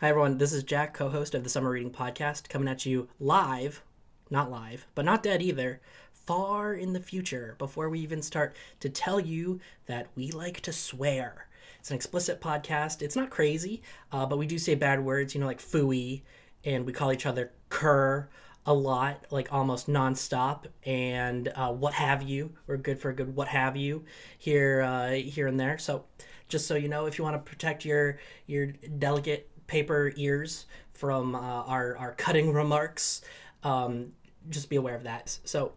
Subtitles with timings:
[0.00, 0.38] Hi, everyone.
[0.38, 3.82] This is Jack, co host of the Summer Reading Podcast, coming at you live,
[4.30, 5.80] not live, but not dead either,
[6.12, 10.72] far in the future before we even start to tell you that we like to
[10.72, 11.48] swear.
[11.80, 13.02] It's an explicit podcast.
[13.02, 13.82] It's not crazy,
[14.12, 16.22] uh, but we do say bad words, you know, like fooey,
[16.64, 18.28] and we call each other cur
[18.66, 22.52] a lot, like almost nonstop, and uh, what have you.
[22.68, 24.04] We're good for a good what have you
[24.38, 25.76] here, uh, here and there.
[25.76, 26.04] So,
[26.46, 31.36] just so you know, if you want to protect your your delicate paper ears from
[31.36, 33.22] uh, our our cutting remarks,
[33.62, 34.12] um,
[34.48, 35.38] just be aware of that.
[35.44, 35.72] So.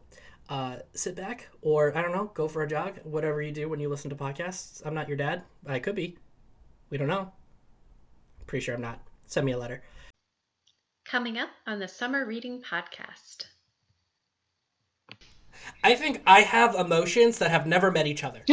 [0.49, 2.99] Uh, sit back, or I don't know, go for a jog.
[3.05, 4.81] Whatever you do when you listen to podcasts.
[4.85, 5.43] I'm not your dad.
[5.65, 6.17] I could be.
[6.89, 7.31] We don't know.
[8.47, 8.99] Pretty sure I'm not.
[9.27, 9.81] Send me a letter.
[11.05, 13.45] Coming up on the Summer Reading Podcast.
[15.83, 18.43] I think I have emotions that have never met each other.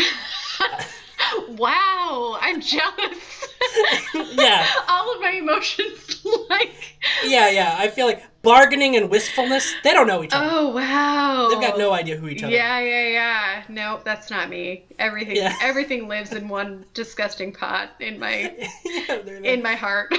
[1.48, 3.37] wow, I'm jealous.
[4.32, 4.66] yeah.
[4.88, 6.72] All of my emotions, like.
[7.24, 7.76] Yeah, yeah.
[7.78, 10.48] I feel like bargaining and wistfulness, they don't know each other.
[10.50, 11.48] Oh, wow.
[11.50, 13.62] They've got no idea who each other Yeah, yeah, yeah.
[13.68, 14.84] No, that's not me.
[14.98, 15.54] Everything Yeah.
[15.60, 20.12] everything lives in one disgusting pot in my yeah, in my heart.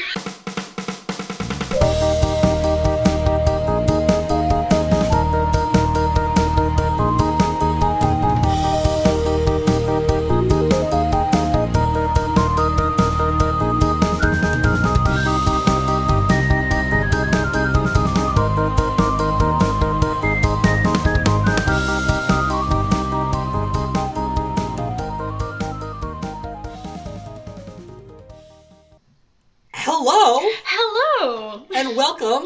[31.80, 32.46] And welcome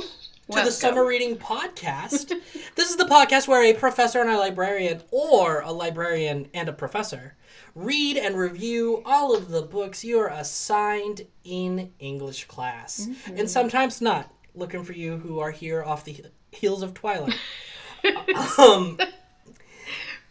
[0.51, 2.27] to the Summer Reading Podcast.
[2.75, 6.71] this is the podcast where a professor and a librarian, or a librarian and a
[6.71, 7.35] professor,
[7.73, 13.07] read and review all of the books you are assigned in English class.
[13.35, 14.31] And sometimes not.
[14.53, 17.33] Looking for you who are here off the heels of Twilight.
[18.59, 18.99] um,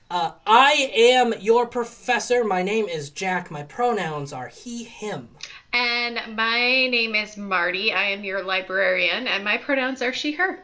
[0.08, 2.44] uh, I am your professor.
[2.44, 3.50] My name is Jack.
[3.50, 5.30] My pronouns are he, him.
[5.72, 7.92] And my name is Marty.
[7.92, 10.58] I am your librarian, and my pronouns are she, her.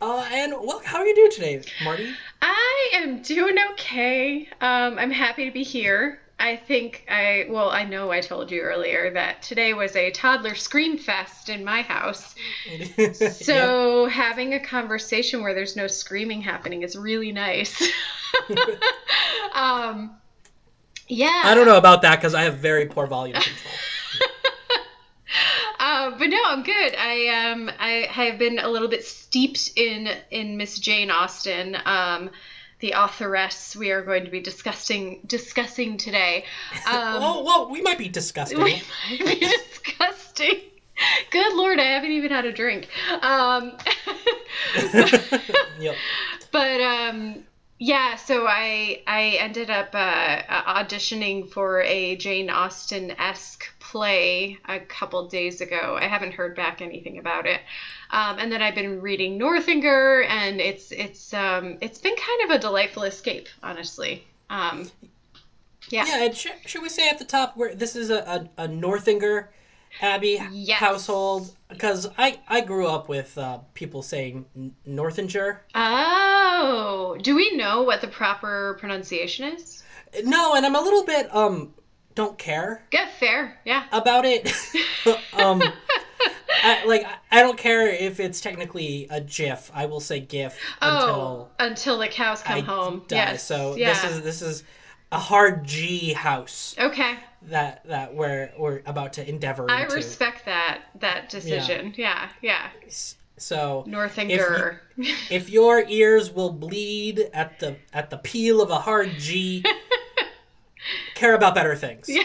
[0.00, 2.14] Uh, and well, how are you doing today, Marty?
[2.42, 4.48] I am doing okay.
[4.60, 6.20] Um, I'm happy to be here.
[6.38, 10.54] I think I, well, I know I told you earlier that today was a toddler
[10.54, 12.34] scream fest in my house.
[13.14, 17.80] So having a conversation where there's no screaming happening is really nice.
[19.54, 20.16] um,
[21.08, 21.42] yeah.
[21.44, 23.74] I don't know about that because I have very poor volume control.
[25.94, 26.96] Uh, but no, I'm good.
[26.98, 32.30] I um I have been a little bit steeped in in Miss Jane Austen, um,
[32.80, 36.46] the authoress we are going to be discussing discussing today.
[36.86, 38.60] Um, oh, well, we might be disgusting.
[38.60, 39.34] we might be
[39.84, 40.60] disgusting.
[41.30, 42.88] Good lord, I haven't even had a drink.
[43.22, 43.76] Um,
[45.78, 45.94] yep.
[46.50, 47.44] but um,
[47.78, 50.42] yeah, so I I ended up uh,
[50.82, 55.96] auditioning for a Jane Austen esque play a couple days ago.
[56.00, 57.60] I haven't heard back anything about it.
[58.10, 62.56] Um, and then I've been reading Northanger, and it's it's um, it's been kind of
[62.56, 64.24] a delightful escape, honestly.
[64.50, 64.90] Um,
[65.88, 66.04] yeah.
[66.06, 68.68] Yeah, and sh- should we say at the top where this is a, a, a
[68.68, 69.50] Northanger
[70.00, 70.78] Abbey Yes.
[70.78, 71.54] household?
[71.74, 74.46] Because I, I grew up with uh, people saying
[74.86, 75.60] Northanger.
[75.74, 79.82] Oh, do we know what the proper pronunciation is?
[80.24, 81.74] No, and I'm a little bit um
[82.14, 83.84] don't care Get fair, yeah.
[83.92, 84.46] about it.
[85.34, 85.62] um,
[86.62, 89.70] I, like I don't care if it's technically a GIF.
[89.74, 93.04] I will say GIF until oh, until the cows come I home.
[93.08, 93.16] die.
[93.16, 93.46] Yes.
[93.46, 93.88] So yeah.
[93.88, 94.64] this is this is
[95.12, 97.16] a hard G house okay.
[97.48, 99.94] That that we're we're about to endeavor to I into.
[99.96, 101.94] respect that that decision.
[101.96, 102.68] Yeah, yeah.
[103.36, 104.80] so Northanger.
[105.30, 109.64] if your ears will bleed at the at the peel of a hard G,
[111.14, 112.08] care about better things.
[112.08, 112.22] Yeah.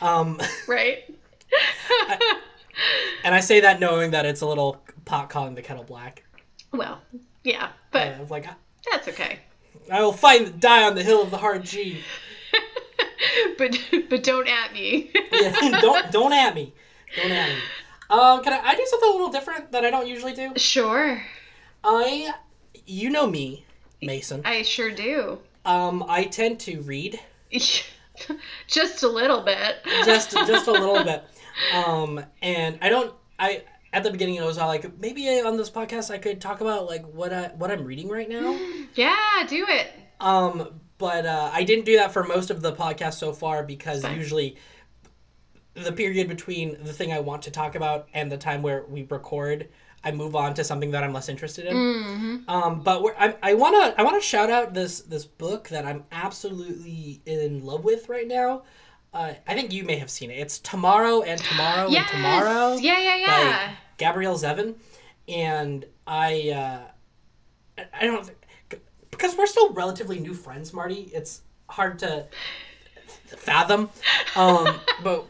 [0.00, 0.98] Um, right.
[3.24, 6.24] and I say that knowing that it's a little pot calling the kettle black.
[6.72, 7.00] Well,
[7.44, 8.46] yeah, but Uh, like
[8.90, 9.40] that's okay.
[9.90, 12.00] I will fight and die on the hill of the hard G.
[13.58, 15.10] But but don't at me.
[15.32, 16.72] Yeah, don't don't at me.
[17.16, 17.54] Don't at me.
[18.08, 20.52] Um, can I, I do something a little different that I don't usually do?
[20.56, 21.22] sure.
[21.84, 22.32] I,
[22.86, 23.64] you know me,
[24.02, 24.42] Mason.
[24.44, 25.38] I sure do.
[25.64, 27.20] Um, I tend to read
[28.66, 29.76] Just a little bit.
[30.04, 31.24] just just a little bit.
[31.74, 33.14] Um, and I don't.
[33.38, 36.60] I at the beginning I was all like, maybe on this podcast I could talk
[36.60, 38.58] about like what I what I'm reading right now.
[38.94, 39.16] Yeah,
[39.48, 39.88] do it.
[40.18, 44.04] Um, but uh, I didn't do that for most of the podcast so far because
[44.08, 44.56] usually
[45.74, 49.06] the period between the thing I want to talk about and the time where we
[49.10, 49.68] record,
[50.04, 51.74] I move on to something that I'm less interested in.
[51.76, 52.36] Mm-hmm.
[52.50, 56.04] Um, but we're, I, I wanna I wanna shout out this this book that I'm
[56.12, 58.62] absolutely in love with right now.
[59.12, 60.34] Uh, I think you may have seen it.
[60.38, 62.08] It's Tomorrow and Tomorrow Yes.
[62.12, 63.26] and Tomorrow Yeah, yeah, yeah.
[63.68, 64.74] by Gabrielle Zevin,
[65.28, 66.80] and I uh,
[67.82, 68.38] I- I don't think
[69.10, 71.10] because we're still relatively new friends, Marty.
[71.12, 72.26] It's hard to
[73.36, 73.90] fathom,
[74.36, 75.26] um, but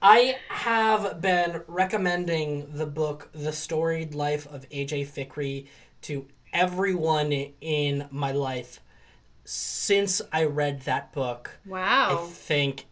[0.00, 5.66] I have been recommending the book "The Storied Life of AJ Fikry"
[6.02, 8.80] to everyone in my life
[9.44, 11.58] since I read that book.
[11.66, 12.24] Wow.
[12.24, 12.86] I think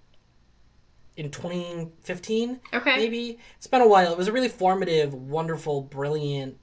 [1.17, 2.97] in 2015 Okay.
[2.97, 6.57] maybe it's been a while it was a really formative wonderful brilliant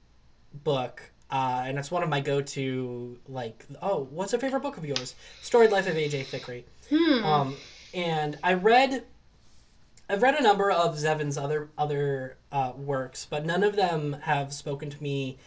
[0.52, 4.84] book uh, and it's one of my go-to like oh what's a favorite book of
[4.84, 7.24] yours storied life of aj fikry Hmm.
[7.24, 7.56] um,
[7.92, 9.04] and i read
[10.08, 14.52] i've read a number of zevin's other other uh, works but none of them have
[14.54, 15.38] spoken to me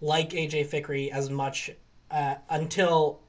[0.00, 1.70] like aj fikry as much
[2.10, 3.20] uh, until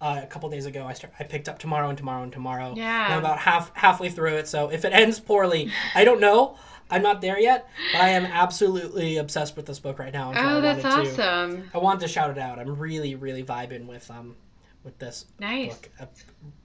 [0.00, 2.74] uh, a couple days ago I start I picked up tomorrow and tomorrow and tomorrow.
[2.76, 3.06] Yeah.
[3.10, 6.58] I'm about half halfway through it, so if it ends poorly, I don't know.
[6.94, 10.32] I'm not there yet, but I am absolutely obsessed with this book right now.
[10.32, 11.70] so I Oh, that's wanted to- awesome.
[11.74, 12.58] I wanted to shout it out.
[12.58, 14.36] I'm really, really vibing with um
[14.84, 15.74] with this Nice.
[15.74, 15.88] book.
[16.00, 16.08] A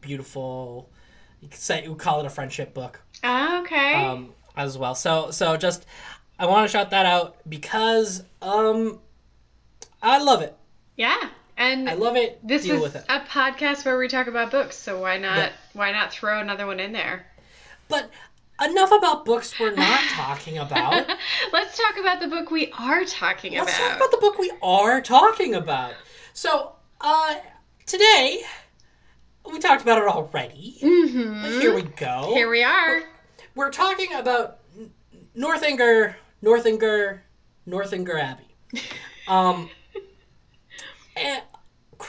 [0.02, 0.90] beautiful
[1.42, 3.94] you could say you could call it a friendship book Ah, okay.
[3.94, 4.96] um as well.
[4.96, 5.86] So so just
[6.38, 9.00] I want to shout that out because um
[10.02, 10.56] I love it.
[10.96, 11.30] yeah.
[11.58, 12.40] And I love it.
[12.48, 13.04] this Deal is it.
[13.10, 15.50] a podcast where we talk about books, so why not Yeah.
[15.74, 17.26] why not throw another one in there?
[17.90, 18.10] But
[18.64, 21.08] enough about books we're not talking about.
[21.54, 23.68] Let's talk about the book we are talking about.
[23.68, 25.94] Let's talk about the book we are talking about.
[26.34, 27.36] So, uh,
[27.86, 28.42] today,
[29.52, 31.42] we talked about it already, mm-hmm.
[31.42, 32.32] but here we go.
[32.34, 33.04] Here we are.
[33.56, 34.60] We're talking about
[35.36, 37.24] Northanger, Northanger,
[37.66, 38.56] Northanger Abbey.
[39.28, 39.70] Um,
[41.16, 41.44] and,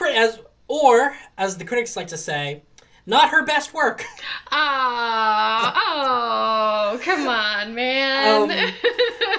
[0.07, 2.63] as or as the critics like to say,
[3.05, 4.05] not her best work.
[4.51, 8.51] Oh, oh, come on, man.
[8.51, 8.73] Um,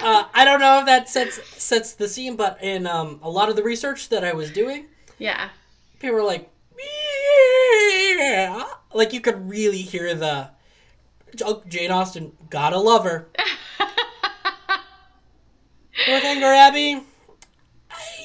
[0.03, 3.49] Uh, I don't know if that sets sets the scene, but in um, a lot
[3.49, 4.87] of the research that I was doing,
[5.19, 5.51] yeah.
[6.01, 6.51] people were like,
[8.19, 8.65] yeah.
[8.93, 10.51] Like you could really hear the
[11.45, 13.29] oh, Jane Austen, gotta love her.
[16.09, 17.01] Northanger Abbey.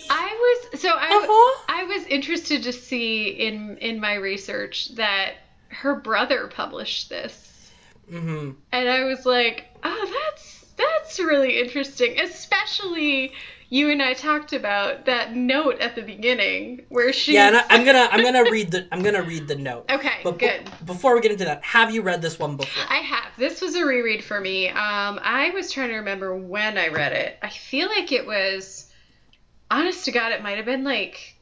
[0.10, 1.67] I was so I Uh-huh.
[1.78, 5.34] I was interested to see in in my research that
[5.70, 7.72] her brother published this.
[8.10, 13.34] hmm And I was like, "Oh, that's that's really interesting." Especially
[13.70, 17.66] you and I talked about that note at the beginning where she Yeah, and I,
[17.70, 19.86] I'm gonna I'm gonna read the I'm gonna read the note.
[19.92, 20.72] Okay, But good.
[20.84, 22.86] before we get into that, have you read this one before?
[22.90, 23.28] I have.
[23.38, 24.70] This was a reread for me.
[24.70, 27.38] Um, I was trying to remember when I read it.
[27.44, 28.92] I feel like it was,
[29.70, 31.37] honest to God, it might have been like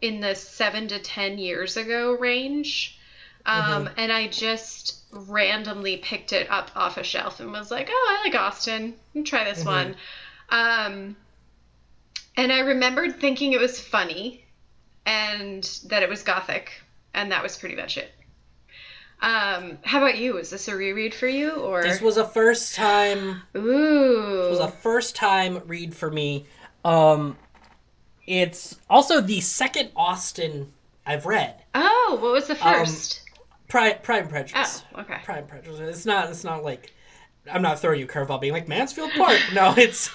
[0.00, 2.98] in the seven to ten years ago range.
[3.46, 8.18] Um, And I just randomly picked it up off a shelf and was like, oh,
[8.20, 8.94] I like Austen.
[9.14, 9.96] Let me try this one.
[10.50, 11.16] Um,
[12.36, 14.44] and I remembered thinking it was funny
[15.06, 16.72] and that it was gothic.
[17.14, 18.12] And that was pretty much it.
[19.20, 20.34] Um, how about you?
[20.34, 24.44] Was this a reread for you or This was a first time Ooh.
[24.46, 26.46] It was a first time read for me.
[26.84, 27.36] Um,
[28.28, 30.72] it's also the second Austen
[31.06, 31.54] I've read.
[31.74, 33.22] oh, what was the Um, first?
[33.68, 34.84] Pride, Pride and Prejudice.
[34.94, 35.16] oh, okay.
[35.24, 35.80] Pride and Prejudice.
[35.80, 36.28] It's not.
[36.30, 36.92] It's not like.
[37.50, 39.38] I'm not throwing you curveball, being like Mansfield Park.
[39.54, 40.10] No, it's.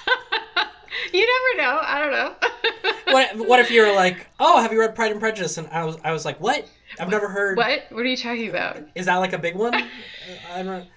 [1.12, 1.80] You never know.
[1.82, 2.36] I don't know.
[3.14, 5.60] What, what if you're like, oh, have you read Pride and Prejudice?
[5.60, 6.68] And I was, I was like, what?
[7.00, 7.58] I've never heard.
[7.58, 7.84] what?
[7.92, 8.78] What are you talking about?
[8.96, 9.76] Is that like a big one?
[10.52, 10.88] I don't.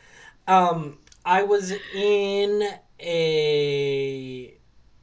[0.49, 0.97] Um,
[1.27, 2.63] I was in
[3.01, 4.55] a.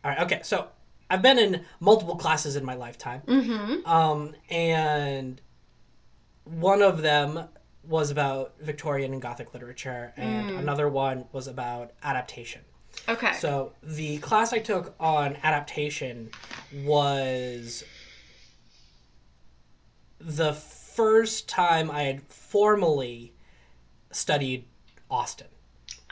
[0.04, 0.20] All right.
[0.22, 0.40] Okay.
[0.44, 0.70] So
[1.14, 3.22] I've been in multiple classes in my lifetime.
[3.28, 3.88] Mm-hmm.
[3.88, 5.40] Um, and
[6.44, 7.50] one of them
[7.84, 12.62] was about Victorian and Gothic literature, and another one was about adaptation.
[13.08, 13.34] Okay.
[13.34, 16.32] So the class I took on adaptation
[16.84, 17.84] was
[20.20, 23.34] the first time I had formally
[24.10, 24.66] studied
[25.12, 25.48] Austen.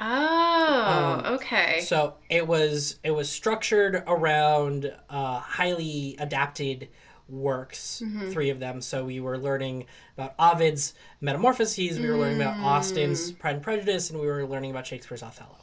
[0.01, 1.81] Oh, um, okay.
[1.81, 6.89] So it was it was structured around uh, highly adapted
[7.29, 8.81] works, three of them.
[8.81, 9.85] So we were learning
[10.17, 14.71] about Ovid's Metamorphoses, we were learning about Austen's Pride and Prejudice, and we were learning
[14.71, 15.55] about Shakespeare's Othello.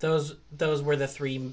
[0.00, 1.52] Those those were the three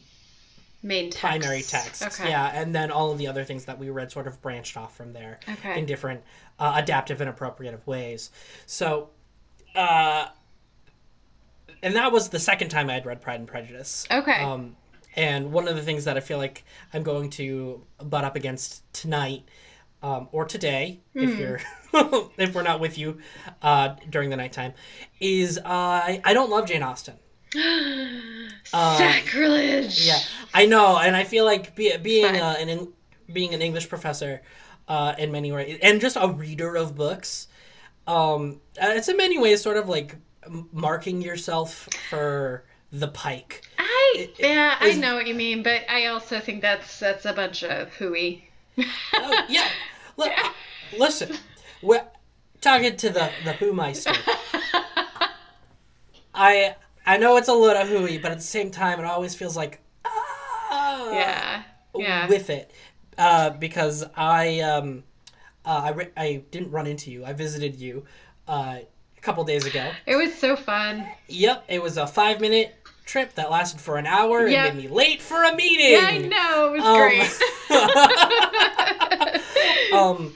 [0.81, 1.19] Main text.
[1.19, 2.19] primary texts.
[2.19, 2.29] Okay.
[2.29, 4.97] Yeah, and then all of the other things that we read sort of branched off
[4.97, 5.77] from there Okay.
[5.79, 6.23] in different
[6.59, 8.31] uh, adaptive and appropriative ways.
[8.65, 9.11] So,
[9.75, 10.27] uh,
[11.83, 14.07] and that was the second time I had read Pride and Prejudice.
[14.09, 14.41] Okay.
[14.41, 14.75] Um,
[15.15, 16.63] and one of the things that I feel like
[16.93, 19.43] I'm going to butt up against tonight,
[20.01, 21.59] um, or today, if you're
[22.37, 23.19] if we're not with you
[23.61, 24.73] uh, during the nighttime,
[25.19, 27.15] is uh, I, I don't love Jane Austen.
[28.65, 30.03] Sacrilege.
[30.05, 30.19] Yeah,
[30.53, 32.87] I know, and I feel like be, being uh, an
[33.31, 34.41] being an English professor,
[34.87, 37.47] uh, in many ways, and just a reader of books,
[38.07, 40.15] um, uh, it's in many ways sort of like
[40.71, 43.61] marking yourself for the pike.
[43.77, 47.33] I It- yeah, I know what you mean, but I also think that's that's a
[47.33, 48.49] bunch of hooey.
[48.77, 49.67] Oh, yeah.
[50.17, 50.31] Li-
[50.97, 51.35] listen,
[51.81, 52.05] we're
[52.61, 53.73] talking to the the Who.
[56.33, 59.57] I I know it's a little hooey, but at the same time, it always feels
[59.57, 61.63] like ah, yeah.
[61.95, 62.27] Yeah.
[62.27, 62.71] with it
[63.17, 65.03] uh, because I um
[65.65, 67.23] uh, I re- I didn't run into you.
[67.25, 68.05] I visited you
[68.47, 68.79] uh,
[69.23, 69.89] couple days ago.
[70.05, 71.07] it was so fun.
[71.27, 72.75] Yep, it was a five minute
[73.05, 74.69] trip that lasted for an hour Yep.
[74.69, 75.91] and made me late for a meeting.
[75.91, 76.73] Yeah, I know.
[76.73, 77.39] It was
[79.89, 79.93] great.
[79.93, 80.33] um,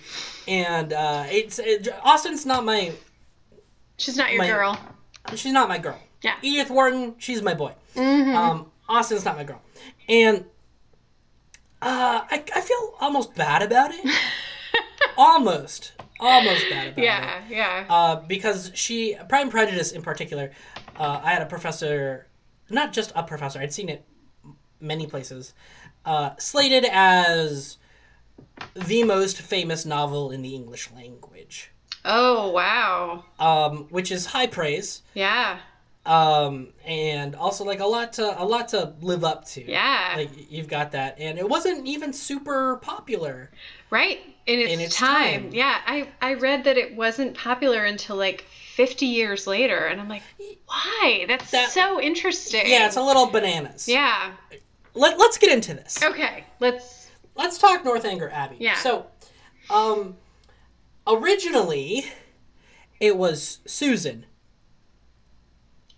[0.48, 2.94] and uh, it's it, Austen's not my
[3.98, 4.79] She's not your my- girl.
[5.36, 6.00] she's not my girl.
[6.24, 6.36] Yeah.
[6.41, 7.74] Edith Wharton, she's my boy.
[7.96, 8.36] Mm-hmm.
[8.36, 9.62] Um, Austen's not my girl,
[10.10, 10.46] and
[11.82, 14.06] uh, I I feel almost bad about it.
[15.17, 17.03] almost, almost bad about it.
[17.03, 17.86] Yeah, yeah.
[17.89, 20.51] Uh, because she Pride and Prejudice in particular,
[20.97, 22.27] uh, I had a professor,
[22.69, 23.59] not just a professor.
[23.59, 24.05] I'd seen it
[24.79, 25.53] many places,
[26.05, 27.77] uh, slated as
[28.75, 31.71] the most famous novel in the English language,
[32.05, 33.25] oh wow.
[33.39, 35.59] um, which is high praise, Yeah.
[36.05, 39.63] um, and also like a lot to a lot to live up to.
[39.69, 40.13] Yeah.
[40.15, 43.51] like you've got that, and it wasn't even super popular.
[43.89, 44.19] Right.
[44.48, 45.44] In its, In its time.
[45.44, 45.50] time.
[45.54, 45.77] Yeah.
[45.86, 49.77] I, I read that it wasn't popular until like 50 years later.
[49.88, 50.24] And I'm like,
[50.66, 51.25] why?
[51.27, 52.62] That's That- so interesting.
[52.66, 53.88] Yeah, it's a little bananas.
[53.88, 54.32] Yeah.
[54.94, 56.01] Let, let's get into this.
[56.01, 56.46] Okay.
[56.60, 57.10] Let's.
[57.36, 58.56] let's talk Northanger Abbey.
[58.60, 58.75] Yeah.
[58.75, 59.06] So,
[59.70, 60.16] um,
[61.06, 62.06] originally,
[63.00, 64.25] it was Susan.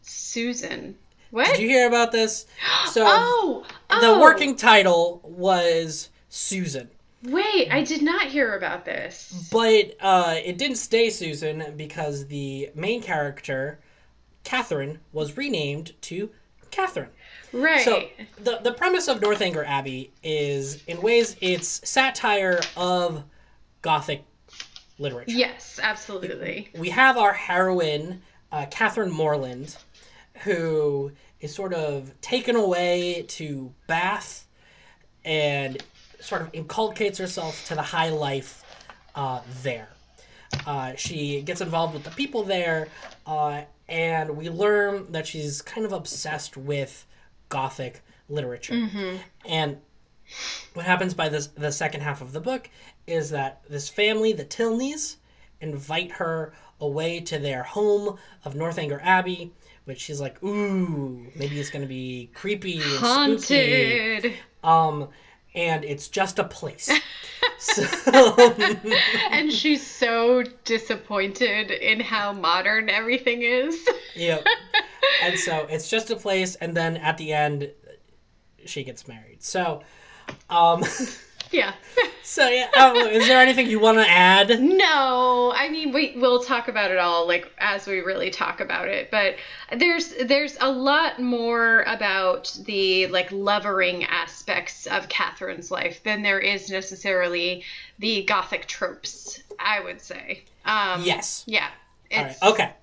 [0.01, 0.95] Susan.
[1.31, 1.47] What?
[1.47, 2.45] Did you hear about this?
[2.89, 6.89] So, oh, the oh, working title was Susan,
[7.23, 9.49] Wait, I did not hear about this.
[9.51, 13.79] but uh, it didn't stay Susan because the main character,
[14.43, 16.29] Catherine, was renamed to
[16.71, 17.09] Catherine.
[17.51, 17.81] Right.
[17.83, 18.03] So
[18.41, 23.23] the the premise of Northanger Abbey is, in ways, it's satire of
[23.81, 24.23] Gothic
[24.97, 25.31] literature.
[25.31, 26.69] yes, absolutely.
[26.77, 28.21] we have our heroine,
[28.51, 29.77] uh, Catherine Morland,
[30.43, 34.45] who is sort of taken away to Bath
[35.23, 35.81] and
[36.19, 38.63] sort of inculcates herself to the high life
[39.15, 39.89] uh, there.
[40.65, 42.87] Uh, she gets involved with the people there,
[43.27, 47.05] uh, and we learn that she's kind of obsessed with
[47.49, 48.89] Gothic literature.
[49.45, 49.77] And
[50.73, 52.69] what happens by this the second half of the book
[53.07, 55.15] is that this family, the Tilneys,
[55.61, 59.51] invite her away to their home of Northanger Abbey,
[59.85, 64.19] which she's like, ooh, maybe it's gonna be creepy and spooky.
[64.19, 64.33] Haunted.
[64.63, 65.09] Um,
[65.55, 66.91] and it's just a place.
[67.57, 68.35] so,
[69.31, 73.87] and she's so disappointed in how modern everything is.
[74.15, 74.41] yeah.
[75.21, 77.71] And so it's just a place, and then at the end,
[78.65, 79.43] she gets married.
[79.43, 79.81] So,
[80.49, 80.83] um,
[81.51, 81.73] yeah.
[82.23, 82.69] so yeah.
[82.77, 84.61] Um, is there anything you want to add?
[84.61, 88.87] No, I mean we we'll talk about it all like as we really talk about
[88.87, 89.35] it, but
[89.77, 96.39] there's there's a lot more about the like lovering aspects of Catherine's life than there
[96.39, 97.63] is necessarily
[97.99, 100.43] the gothic tropes, I would say.
[100.65, 101.43] Um Yes.
[101.47, 101.67] Yeah.
[102.11, 102.37] All right.
[102.43, 102.73] Okay.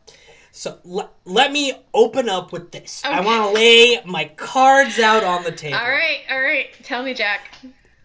[0.57, 3.05] So l- let me open up with this.
[3.05, 5.77] I want to lay my cards out on the table.
[5.77, 6.69] All right, all right.
[6.83, 7.51] Tell me, Jack.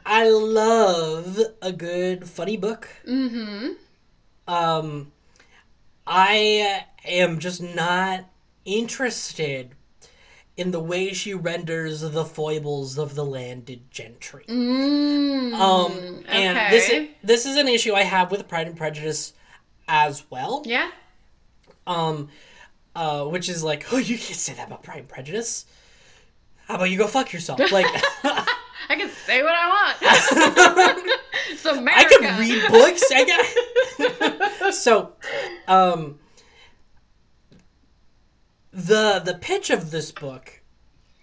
[0.06, 2.90] I love a good funny book.
[3.08, 3.74] Mm-hmm.
[4.48, 5.12] Um,
[6.06, 8.26] I am just not
[8.66, 9.72] interested
[10.58, 14.44] in the way she renders the foibles of the landed gentry.
[14.48, 17.12] Mm, Um, and this okay.
[17.24, 19.34] this is an issue I have with Pride and Prejudice
[19.88, 20.64] as well.
[20.66, 20.92] Yeah.
[21.88, 22.30] Um,
[22.96, 25.66] uh, which is like, oh, you can't say that about Pride and Prejudice.
[26.68, 27.60] How about you go fuck yourself?
[27.72, 27.86] Like,
[29.32, 29.98] say what I want.
[31.52, 32.16] it's America.
[32.16, 33.04] I can read books.
[33.14, 33.26] I
[34.62, 35.14] got so,
[35.68, 36.20] um,
[38.72, 40.62] the the pitch of this book,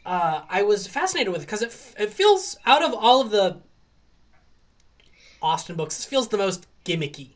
[0.04, 3.60] uh, I was fascinated with because it it feels out of all of the
[5.40, 7.34] Austen books, this feels the most gimmicky.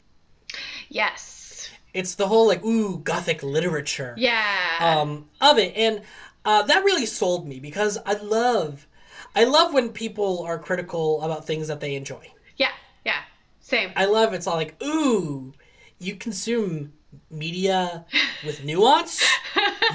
[0.88, 1.70] Yes.
[1.94, 4.42] it's the whole like ooh gothic literature Yeah.
[4.80, 6.02] um, of it, and
[6.44, 8.86] uh, that really sold me because I love,
[9.34, 12.30] I love when people are critical about things that they enjoy.
[12.56, 12.70] yeah.
[13.04, 13.20] Yeah.
[13.60, 13.90] Same.
[13.96, 15.52] I love it's all like ooh,
[15.98, 16.92] you consume
[17.30, 18.04] media
[18.46, 19.22] with nuance,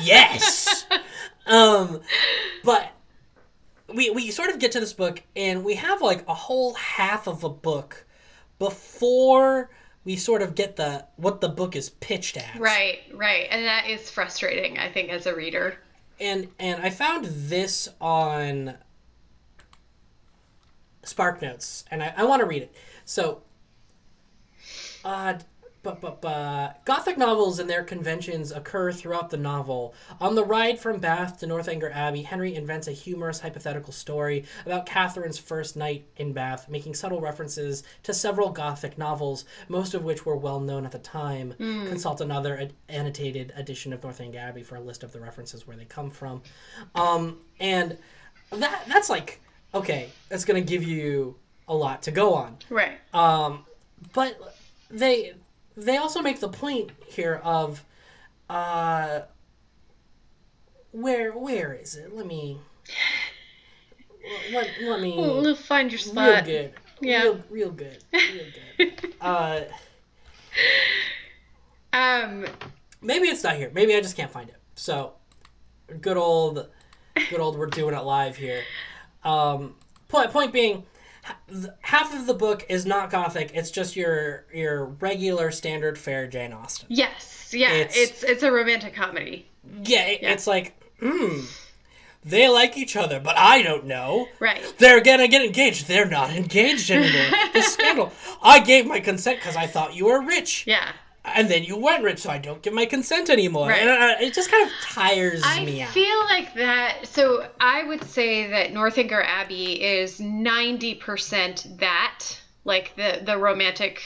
[0.02, 0.86] yes.
[1.46, 2.02] Um,
[2.64, 2.92] but
[3.94, 7.28] we we sort of get to this book and we have like a whole half
[7.28, 8.06] of a book
[8.60, 9.70] before
[10.04, 12.60] we sort of get the what the book is pitched as.
[12.60, 13.00] Right.
[13.14, 13.48] Right.
[13.50, 14.78] And that is frustrating.
[14.78, 15.78] I think as a reader.
[16.20, 18.76] and and I found this on
[21.08, 22.76] Spark Notes, and I, I want to read it.
[23.06, 23.44] So,
[25.06, 25.36] uh,
[25.84, 29.94] but but but Gothic novels and their conventions occur throughout the novel.
[30.20, 34.86] On the ride from Bath to Northanger Abbey, Henry invents a humorous hypothetical story about
[34.86, 40.26] Catherine's first night in Bath, making subtle references to several Gothic novels, most of which
[40.26, 41.54] were well known at the time.
[41.88, 45.78] Consult another ad- annotated edition of Northanger Abbey for a list of the references where
[45.78, 46.42] they come from.
[46.96, 47.98] Um, and
[48.52, 49.40] that that's like
[49.74, 51.36] okay, that's gonna give you
[51.68, 52.58] a lot to go on.
[52.70, 52.98] Right.
[53.14, 53.66] Um,
[54.14, 54.38] but
[54.90, 55.34] they
[55.76, 57.84] they also make the point here of
[58.50, 59.22] uh,
[60.92, 62.16] where where is it?
[62.16, 62.60] Let me
[64.52, 66.28] let, let me We'll find your spot.
[66.30, 66.74] real good.
[67.00, 67.24] Yeah.
[67.24, 68.04] Real, real good.
[68.14, 68.46] Real
[68.78, 69.14] good.
[69.22, 69.62] uh,
[71.94, 72.46] Um.
[73.02, 73.72] maybe it's not here.
[73.74, 74.56] Maybe I just can't find it.
[74.76, 75.14] So,
[76.02, 76.68] good old,
[77.30, 77.58] good old.
[77.58, 78.62] We're doing it live here.
[79.28, 79.76] Um,
[80.08, 80.86] point point being,
[81.82, 83.52] half of the book is not gothic.
[83.54, 86.88] It's just your your regular standard fair Jane Austen.
[86.90, 87.54] Yes.
[87.54, 87.74] Yeah.
[87.74, 89.48] It's- It's it's, a romantic comedy.
[89.84, 91.42] Yeah, it, it's like, hmm,
[92.24, 94.28] they like each other, but I don't know.
[94.40, 94.62] Right.
[94.78, 95.88] They're gonna get engaged.
[95.88, 97.38] They're not engaged anymore.
[97.54, 98.12] the scandal.
[98.42, 100.66] I gave my consent because I thought you were rich.
[100.68, 100.92] Yeah.
[101.36, 103.70] And then you weren't rich, so I don't give my consent anymore.
[103.70, 103.82] Right.
[103.82, 105.90] And uh, it just kind of tires I me out.
[105.90, 107.08] I feel like that.
[107.08, 112.26] So I would say that Northanger Abbey is ninety percent that,
[112.64, 114.02] like the the romantic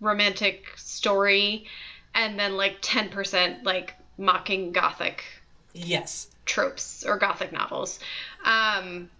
[0.00, 1.66] romantic story,
[2.14, 5.24] and then like ten percent like mocking gothic
[5.72, 6.28] yes.
[6.44, 7.98] tropes or gothic novels.
[8.44, 9.10] Um,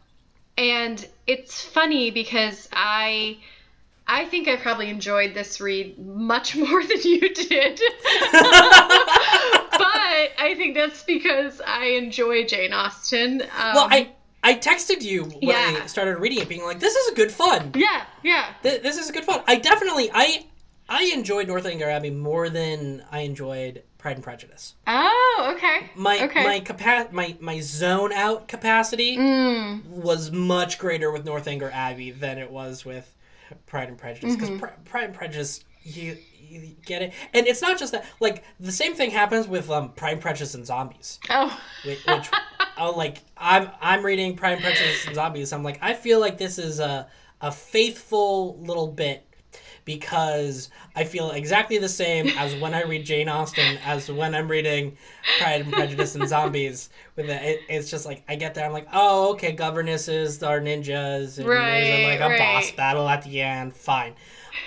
[0.58, 3.38] and it's funny because I
[4.14, 7.80] I think I probably enjoyed this read much more than you did.
[8.32, 13.42] but I think that's because I enjoy Jane Austen.
[13.42, 14.12] Um, Well, I
[14.44, 17.72] I texted you when I started reading it, being like, "This is a good fun.
[17.76, 18.52] yeah, yeah.
[18.62, 20.46] Th- This is a good fun." I definitely I
[20.88, 24.74] I enjoyed Northanger Abbey more than I enjoyed Pride and Prejudice.
[24.86, 25.90] Oh, okay.
[25.94, 26.44] My okay.
[26.44, 32.36] my capa- my my zone out capacity Mm, was much greater with Northanger Abbey than
[32.38, 33.14] it was with
[33.66, 34.84] Pride and Prejudice because Mm-hmm.
[34.84, 36.16] Pride and Prejudice you,
[36.48, 38.04] you get it, and it's not just that.
[38.20, 41.18] Like the same thing happens with um, Pride and Prejudice and Zombies.
[41.30, 42.28] oh, which, which
[42.78, 45.52] oh, like I'm I'm reading Pride and Prejudice and Zombies.
[45.52, 47.08] I'm like I feel like this is a
[47.40, 49.26] a faithful little bit
[49.84, 54.48] because I feel exactly the same as when I read Jane Austen as when I'm
[54.48, 54.96] reading
[55.38, 56.90] Pride and Prejudice and Zombies.
[57.16, 60.60] With it, it it's just like I get there, I'm like, oh okay, governesses are
[60.60, 63.74] ninjas, and there's like a Right, boss battle at the end.
[63.74, 64.14] Fine,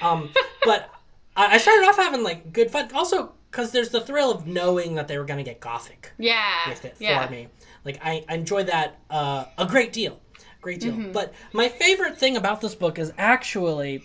[0.01, 0.29] um,
[0.63, 0.89] but
[1.35, 2.89] I I started off having like good fun.
[2.93, 6.69] Also, because there's the thrill of knowing that they were gonna get gothic yeah.
[6.69, 7.25] with it yeah.
[7.25, 7.47] for me.
[7.85, 10.19] Like I, I enjoy that uh, a great deal,
[10.61, 10.93] great deal.
[10.93, 11.11] Mm-hmm.
[11.13, 14.03] But my favorite thing about this book is actually,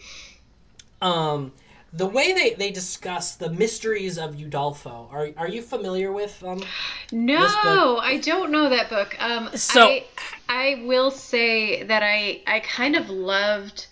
[1.00, 1.52] um,
[1.92, 5.12] the way they, they discuss the mysteries of Udolpho.
[5.12, 6.62] Are are you familiar with um?
[7.10, 9.16] No, I don't know that book.
[9.20, 10.04] Um, So- I,
[10.48, 13.86] I will say that I I kind of loved.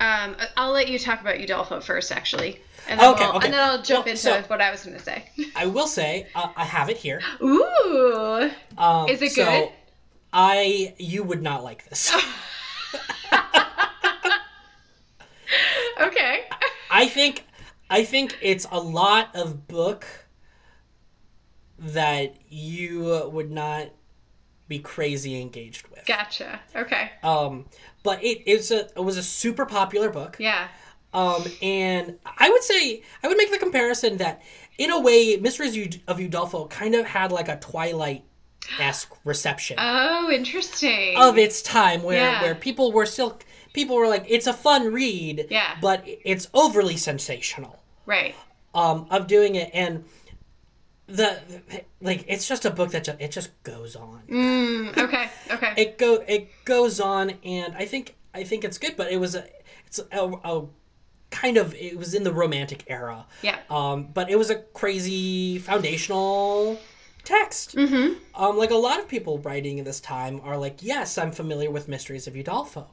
[0.00, 3.46] Um, I'll let you talk about Udolpho first, actually, and then, Okay, we'll, okay.
[3.46, 5.28] and then I'll jump Well, into so- what I was going to say.
[5.56, 7.20] I will say uh, I have it here.
[7.42, 9.68] Ooh, Um, Is it so good?
[10.32, 12.12] I you would not like this.
[16.00, 16.40] okay.
[16.90, 17.44] I think
[17.90, 20.04] I think it's a lot of book
[21.78, 23.88] that you would not
[24.66, 26.04] be crazy engaged with.
[26.06, 26.60] Gotcha.
[26.74, 27.10] Okay.
[27.22, 27.66] Um,
[28.02, 30.36] but it is a it was a super popular book.
[30.38, 30.68] Yeah.
[31.14, 34.42] Um, and I would say I would make the comparison that
[34.76, 38.24] in a way, Mysteries of Udolpho kind of had like a Twilight
[38.78, 41.16] esque reception Oh, interesting.
[41.16, 42.42] of its time, where Yeah.
[42.42, 43.38] where people were still
[43.78, 45.76] people were like, it's a fun read, Yeah.
[45.80, 45.98] but
[46.32, 47.74] it's overly sensational.
[48.06, 48.34] right.
[48.74, 50.04] Um, of doing it and.
[51.18, 51.40] The,
[52.02, 54.20] like it's just a book that just, it just goes on.
[54.28, 55.30] Mm, okay.
[55.50, 55.72] Okay.
[55.82, 59.34] it go it goes on and i think i think it's good but it was
[59.34, 59.42] a
[59.86, 60.66] it's a, a
[61.30, 63.24] kind of it was in the romantic era.
[63.40, 63.56] Yeah.
[63.70, 66.78] Um, but it was a crazy foundational
[67.24, 67.74] text.
[67.76, 68.14] Mm-hmm.
[68.34, 71.70] Um, like a lot of people writing in this time are like, yes, I'm familiar
[71.70, 72.86] with Mysteries of Udolpho.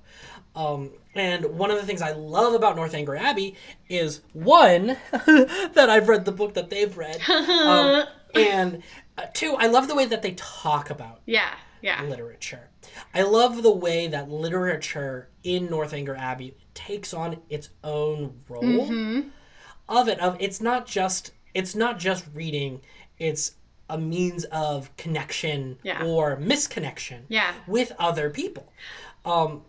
[0.56, 3.56] Um, and one of the things I love about Northanger Abbey
[3.89, 8.84] is one that I've read the book that they've read, um, and
[9.18, 11.54] uh, two, I love the way that they talk about Yeah.
[11.82, 12.04] Yeah.
[12.04, 12.70] literature.
[13.13, 19.30] I love the way that literature in Northanger Abbey takes on its own role Mm-hmm.
[19.89, 20.20] of it.
[20.20, 22.82] Of it's not just it's not just reading.
[23.18, 23.56] It's
[23.89, 26.04] a means of connection Yeah.
[26.04, 27.54] or misconnection Yeah.
[27.68, 28.72] with other people.
[29.24, 29.63] Um,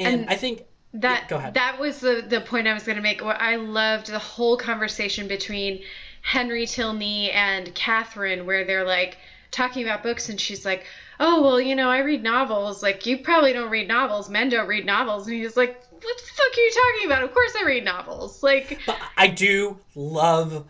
[0.00, 1.54] and, And I think That ahead.
[1.54, 3.22] that was the the point I was going to make.
[3.22, 5.82] What I loved the whole conversation between
[6.22, 9.16] Henry Tilney and Catherine, where they're like
[9.50, 10.84] talking about books, and she's like,
[11.18, 12.82] "Oh well, you know, I read novels.
[12.82, 14.28] Like you probably don't read novels.
[14.28, 17.22] Men don't read novels." And he's like, "What the fuck are you talking about?
[17.22, 18.42] Of course I read novels.
[18.42, 20.64] Like, But I do love,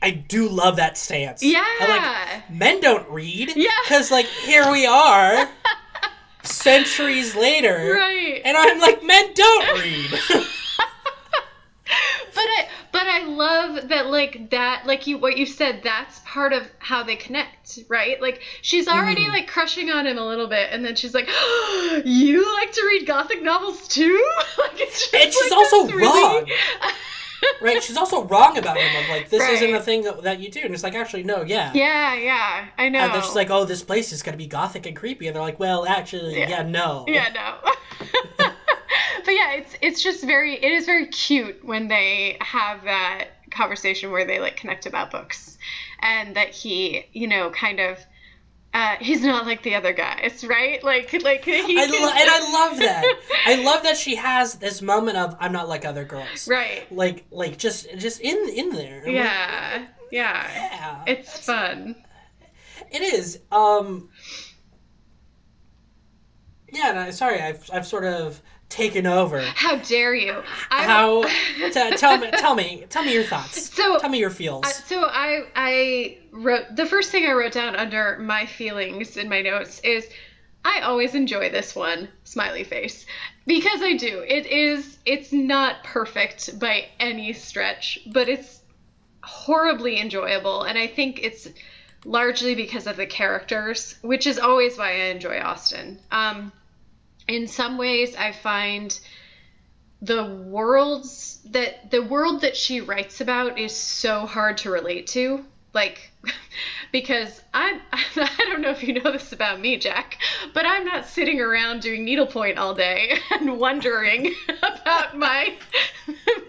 [0.00, 1.42] I do love that stance.
[1.42, 3.52] yeah, I'm like, men don't read.
[3.56, 3.70] Yeah.
[3.84, 5.48] Because like here we are,
[6.48, 10.10] centuries later, right." and I'm like, men don't read.
[12.34, 16.52] but I but I love that like that like you what you said that's part
[16.52, 19.30] of how they connect right like she's already Mhm.
[19.30, 21.28] like crushing on him a little bit and then she's like
[22.04, 24.22] you like to read gothic novels too
[24.58, 26.46] like it's just, And she's like, also really- wrong.
[27.60, 27.82] Right?
[27.82, 29.02] She's also wrong about him.
[29.02, 29.54] Of like, this Right.
[29.54, 30.60] isn't a thing that, that you do.
[30.60, 31.72] And it's like, actually, no, yeah.
[31.74, 34.86] yeah yeah I know And they're just like, oh, this place is gonna be gothic
[34.86, 36.48] and creepy, and they're like, well, actually, Yeah.
[36.48, 37.04] yeah, no.
[37.08, 37.72] yeah no
[39.24, 44.10] but yeah it's it's just very it is very cute when they have that conversation
[44.10, 45.58] where they like connect about books
[46.00, 47.98] and that he you know kind of
[48.74, 52.52] uh, he's not like the other guys right like like he I lo- and I
[52.68, 53.04] love that.
[53.46, 56.46] I love that she has this moment of I'm not like other girls.
[56.48, 58.98] right Like, like just, just in in there.
[59.00, 61.04] I'm like, yeah yeah yeah.
[61.06, 61.96] it's fun
[62.90, 63.40] It is.
[63.50, 64.08] Um.
[66.72, 66.90] Yeah.
[66.90, 69.40] And I, sorry, I've I've sort of taken over.
[69.40, 71.22] how dare you I- How?
[71.24, 73.74] t- tell me, tell me, tell me your thoughts.
[73.74, 74.66] so Tell me your feels.
[74.66, 79.28] Uh, so I I wrote the first thing I wrote down under my feelings in
[79.28, 80.08] my notes is
[80.64, 83.06] I always enjoy this one smiley face
[83.46, 84.24] because I do.
[84.26, 88.60] It is it's not perfect by any stretch, but it's
[89.22, 91.48] horribly enjoyable and I think it's
[92.04, 95.98] largely because of the characters, which is always why I enjoy Austen.
[96.10, 96.52] Um
[97.26, 98.98] in some ways I find
[100.00, 105.44] the worlds that the world that she writes about is so hard to relate to
[105.78, 106.10] like
[106.92, 110.18] because I'm I don't know if you know this about me Jack
[110.52, 115.56] but I'm not sitting around doing needlepoint all day and wondering about my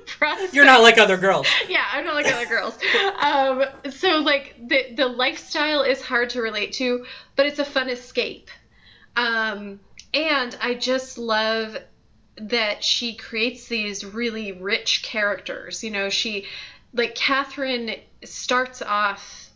[0.08, 1.48] prospects You're not like other girls.
[1.68, 2.78] yeah, I'm not like other girls.
[3.20, 7.90] Um, so like the the lifestyle is hard to relate to, but it's a fun
[7.90, 8.50] escape.
[9.16, 9.80] Um,
[10.14, 11.78] and I just love
[12.38, 15.84] that she creates these really rich characters.
[15.84, 16.48] You know, she
[16.94, 19.50] like Catherine starts off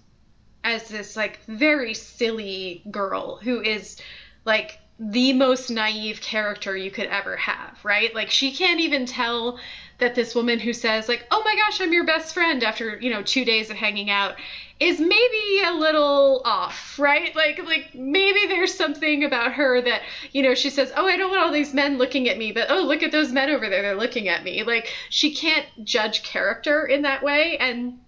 [0.63, 3.97] as this like very silly girl who is
[4.45, 8.13] like the most naive character you could ever have, right?
[8.13, 9.59] Like she can't even tell
[9.97, 13.09] that this woman who says like, "Oh my gosh, I'm your best friend" after, you
[13.09, 14.35] know, 2 days of hanging out
[14.79, 17.35] is maybe a little off, right?
[17.35, 21.31] Like like maybe there's something about her that, you know, she says, "Oh, I don't
[21.31, 23.81] want all these men looking at me, but oh, look at those men over there,
[23.81, 27.99] they're looking at me." Like she can't judge character in that way and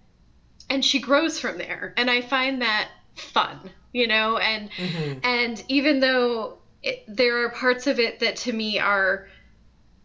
[0.68, 1.94] and she grows from there.
[1.96, 5.20] And I find that fun, you know, and Mhm.
[5.24, 9.28] and even though it, there are parts of it that to me are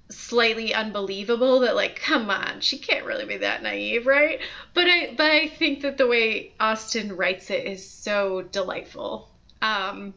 [0.09, 4.41] slightly unbelievable that like come on she can't really be that naive right
[4.73, 9.29] but i but i think that the way austen writes it is so delightful
[9.61, 10.13] um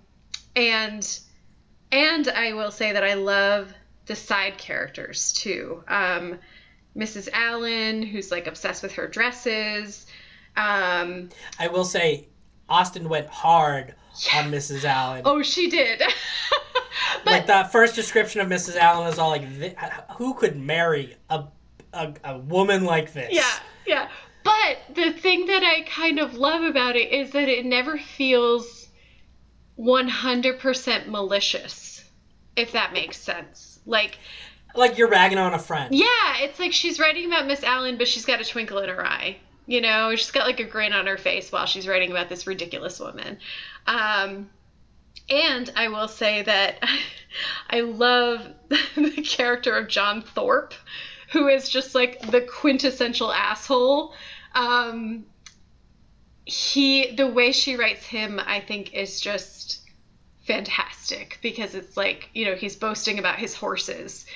[0.57, 1.21] and
[1.93, 3.73] and i will say that i love
[4.07, 6.41] the side characters too um
[6.97, 10.07] mrs allen who's like obsessed with her dresses
[10.57, 12.29] um I will say,
[12.69, 13.95] Austen went hard
[14.35, 14.85] on Mrs.
[14.85, 15.23] Allen.
[15.25, 16.01] oh she did
[17.25, 18.77] but like that first description of Mrs.
[18.77, 19.45] Allen is all like,
[20.17, 21.45] who could marry a,
[21.93, 23.31] a a woman like this?
[23.33, 23.51] Yeah,
[23.87, 24.09] yeah.
[24.45, 28.89] But the thing that I kind of love about it is that it never feels
[29.79, 32.05] 100% malicious,
[32.57, 33.81] if that makes sense.
[33.87, 34.19] Like,
[34.75, 35.95] Like you're ragging on a friend.
[35.95, 39.05] yeah, it's like she's writing about Miss Allen, but she's got a twinkle in her
[39.05, 39.37] eye.
[39.67, 42.47] You know, she's got like a grin on her face while she's writing about this
[42.47, 43.39] ridiculous woman.
[43.87, 44.51] Um,
[45.31, 46.83] and I will say that
[47.71, 50.75] I love the character of John Thorpe,
[51.33, 54.13] who is just like the quintessential asshole.
[54.55, 55.25] Um,
[56.45, 59.81] he the way she writes him, I think, is just
[60.47, 64.27] fantastic because it's like you know he's boasting about his horses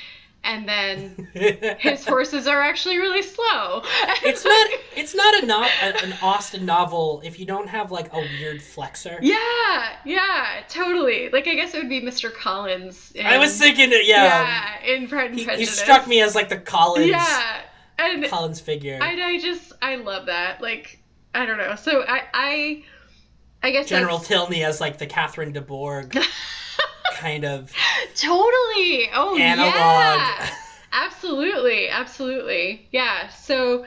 [0.45, 1.29] and then
[1.79, 3.83] his horses are actually really slow.
[4.23, 8.19] It's not it's not a not an Austen novel if you don't have like a
[8.19, 9.19] weird flexor.
[9.21, 11.29] Yeah yeah totally.
[11.31, 14.95] Like i guess it would be mr collins in, i was thinking that yeah, yeah
[14.95, 15.77] in pride and he, prejudice.
[15.77, 17.61] he struck me as like the collins yeah
[17.99, 18.99] and collins figure.
[19.01, 20.61] And i just i love that.
[20.61, 21.01] Like
[21.35, 21.75] i don't know.
[21.75, 22.85] So i i
[23.63, 26.17] I guess General Tilney as like the Catherine de Bourgh
[27.15, 27.73] kind of
[28.15, 29.75] totally oh analog.
[29.75, 30.51] Yeah.
[30.93, 33.29] absolutely, absolutely, yeah.
[33.29, 33.85] So,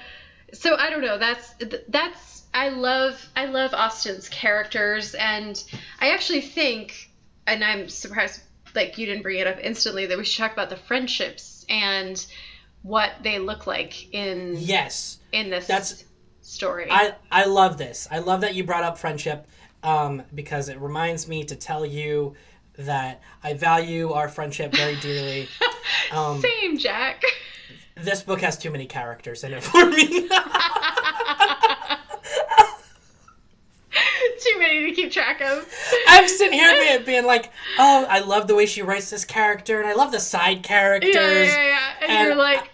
[0.54, 1.18] so I don't know.
[1.18, 1.54] That's
[1.90, 5.62] that's I love I love austen's characters, and
[6.00, 7.12] I actually think,
[7.48, 8.42] and I'm surprised
[8.76, 12.26] like you didn't bring it up instantly that we should talk about the friendships and
[12.84, 16.06] what they look like in yes in this that's
[16.42, 16.88] story.
[16.90, 18.08] I I love this.
[18.12, 19.48] I love that you brought up friendship
[19.84, 22.36] um, because it reminds me to tell you
[22.78, 25.48] that I value our friendship very dearly.
[26.14, 27.24] Um, Same, Jack.
[27.96, 30.28] This book has too many characters in it for me.
[34.42, 35.68] too many to keep track of.
[36.08, 39.80] I'm sitting here being, being, like, oh, I love the way she writes this character,
[39.80, 41.16] and I love the side characters.
[41.16, 41.94] Yeah, yeah, yeah.
[42.02, 42.70] And, and you're like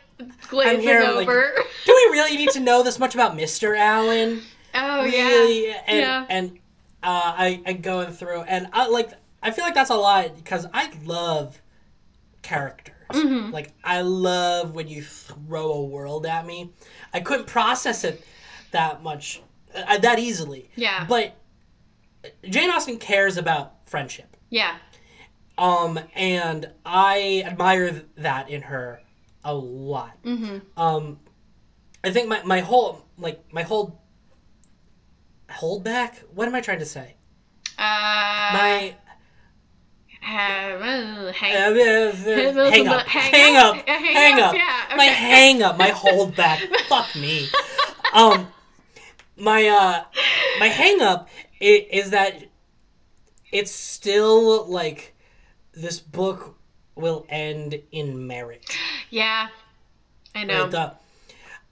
[0.50, 1.54] glazing here, over.
[1.56, 3.78] Like, Do we really need to know this much about Mr.
[3.78, 4.42] Allen?
[4.74, 5.68] Oh really?
[5.68, 5.82] yeah.
[5.88, 6.26] And, yeah.
[6.30, 6.52] and
[7.04, 9.12] uh, I, I going through, and I like
[9.48, 11.62] I feel like that's a lot because I love
[12.42, 12.96] characters.
[13.12, 13.52] Mm-hmm.
[13.52, 16.74] Like I love when you throw a world at me.
[17.14, 18.22] I couldn't process it
[18.72, 19.42] that much,
[19.74, 20.70] uh, that easily.
[20.76, 21.06] Yeah.
[21.08, 21.38] But
[22.50, 24.36] Jane Austen cares about friendship.
[24.50, 24.76] Yeah.
[25.58, 29.02] Um, and I admire that in her
[29.46, 30.22] a lot.
[30.24, 30.58] Mm-hmm.
[30.76, 31.22] Um,
[32.04, 34.02] I think my my whole like my whole
[35.50, 36.18] hold back.
[36.34, 37.16] What am I trying to say?
[37.78, 39.07] Uh, my uh,
[42.68, 44.56] hang, hang up, hang up, hang up.
[44.98, 46.60] My hang up, my hold back.
[46.90, 47.48] Fuck me.
[48.14, 48.48] Um,
[49.38, 50.04] my uh,
[50.60, 51.30] my hang up
[51.62, 52.44] is that
[53.54, 55.16] it's still like
[55.74, 56.58] this book
[56.96, 58.66] will end in merit.
[59.10, 59.48] Yeah,
[60.36, 60.64] I know.
[60.64, 60.72] Right?
[60.72, 60.94] The,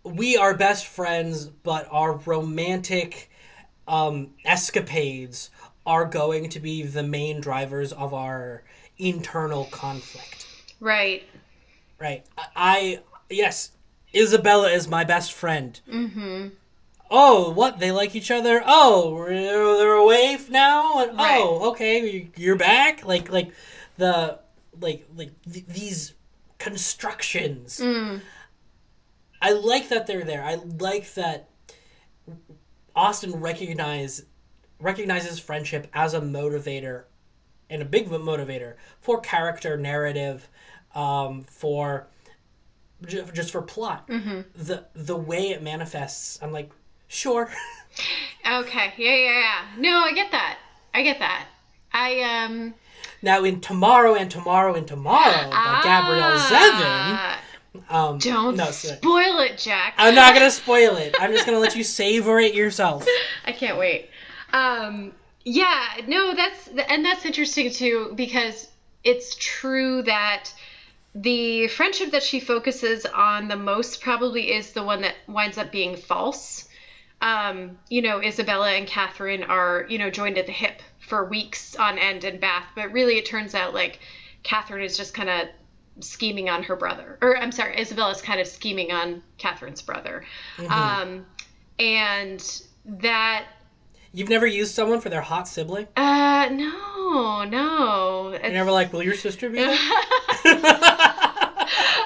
[0.09, 3.29] we are best friends, but our romantic
[3.85, 5.49] um, escapades
[5.85, 8.63] are going to be the main drivers of our
[8.97, 10.47] internal conflict.
[10.79, 11.23] Right.
[11.99, 12.25] Right.
[12.37, 13.71] I, I yes,
[14.13, 15.79] Isabella is my best friend.
[15.91, 16.47] Mm-hmm.
[17.11, 17.79] Oh, what?
[17.79, 18.63] They like each other?
[18.65, 21.03] Oh, they're away now?
[21.03, 21.39] And, right.
[21.39, 23.05] Oh, okay, you're back?
[23.05, 23.51] Like, like
[23.97, 24.39] the,
[24.81, 26.13] like, like th- these
[26.57, 27.79] constructions.
[27.79, 28.21] Mm.
[29.41, 30.43] I like that they're there.
[30.43, 31.49] I like that
[32.95, 34.23] Austen recognize
[34.85, 37.05] recognizes friendship as a motivator
[37.69, 40.47] and a big motivator for character narrative,
[40.93, 42.07] um, for
[43.03, 44.07] just for plot.
[44.07, 44.41] Mm-hmm.
[44.55, 46.69] The the way it manifests, I'm like,
[47.07, 47.49] sure.
[48.47, 48.93] okay.
[48.97, 49.61] Yeah, yeah, yeah.
[49.79, 50.59] No, I get that.
[50.93, 51.47] I get that.
[51.91, 52.75] I um.
[53.21, 57.41] Now in tomorrow and tomorrow and tomorrow by ah, Gabrielle Zevin.
[57.89, 59.95] Um, don't no, spoil it, Jack.
[59.97, 61.15] I'm not gonna spoil it.
[61.19, 63.05] I'm just gonna let you savor it yourself.
[63.45, 64.09] I can't wait.
[64.53, 68.67] Um, yeah, no, that's and that's interesting too because
[69.03, 70.51] it's true that
[71.13, 75.71] the friendship that she focuses on the most probably is the one that winds up
[75.71, 76.67] being false.
[77.21, 81.75] Um, you know, Isabella and Catherine are, you know, joined at the hip for weeks
[81.75, 83.99] on end in Bath, but really it turns out like
[84.43, 85.47] Catherine is just kind of
[86.01, 87.17] scheming on her brother.
[87.21, 90.25] Or I'm sorry, Isabella's kind of scheming on Catherine's brother.
[90.57, 90.71] Mm-hmm.
[90.71, 91.25] Um,
[91.79, 93.45] and that
[94.15, 95.89] You've never used someone for their hot sibling?
[95.97, 98.29] Uh, no, no.
[98.31, 99.77] You're never like, will your sister be there?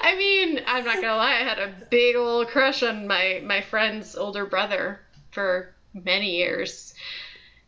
[0.02, 1.36] I mean, I'm not gonna lie.
[1.40, 6.96] I had a big old crush on my my friend's older brother for many years,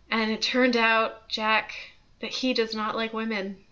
[0.09, 1.75] and it turned out, Jack,
[2.21, 3.57] that he does not like women.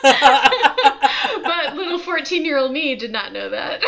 [0.00, 3.82] but little 14 year old me did not know that.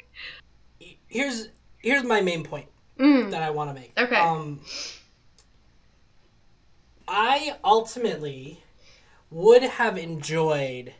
[1.06, 1.48] here's
[1.82, 3.30] here's my main point Mm.
[3.30, 3.92] that I want to make.
[3.98, 4.16] Okay.
[4.16, 4.60] Um,
[7.06, 8.62] I ultimately
[9.30, 10.94] would have enjoyed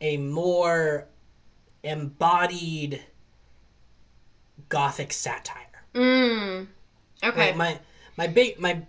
[0.00, 1.08] a more
[1.82, 3.02] embodied
[4.68, 5.84] gothic satire.
[5.94, 6.68] Mm.
[7.22, 7.46] Okay.
[7.48, 7.78] Like my
[8.16, 8.82] my big my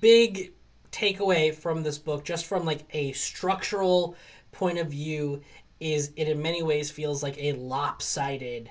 [0.00, 0.52] big
[0.92, 4.16] takeaway from this book, just from like a structural
[4.52, 5.42] point of view,
[5.80, 8.70] is it in many ways feels like a lopsided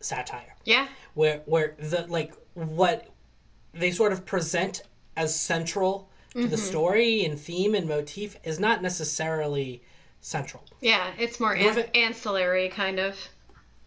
[0.00, 0.88] satire Yeah.
[1.14, 3.08] where where the like what
[3.72, 4.82] they sort of present
[5.16, 9.82] as central to the story and theme and motif is not necessarily
[10.20, 10.64] central.
[10.80, 11.12] Yeah.
[11.18, 11.90] It's more an- it.
[11.94, 13.16] ancillary, kind of.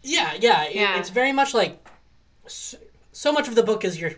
[0.02, 0.98] Yeah, yeah, it- Yeah.
[0.98, 1.84] it's very much like
[2.46, 2.76] so,
[3.12, 4.14] so much of the book is you're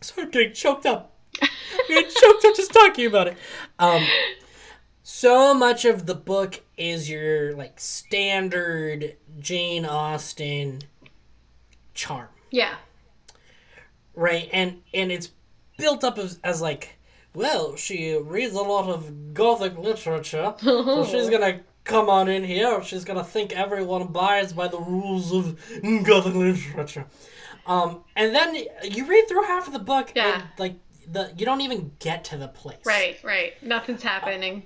[0.00, 1.08] sort of getting choked up.
[1.88, 3.36] Getting choked up just talking about it.
[3.78, 4.06] Um,
[5.02, 10.80] so much of the book is your like standard Jane Austen
[11.94, 12.28] charm.
[12.50, 12.74] Yeah.
[14.14, 15.30] right and and it's
[15.78, 16.98] built up as, as like
[17.34, 22.82] well she reads a lot of gothic literature so she's gonna come on in here
[22.82, 25.58] she's gonna think everyone abides by the rules of
[26.04, 27.06] gothic literature
[27.66, 30.34] um and then you read through half of the book Yeah.
[30.34, 30.74] and like
[31.10, 33.18] the you don't even get to the place Right.
[33.22, 33.60] Right.
[33.62, 34.64] Nothing's happening.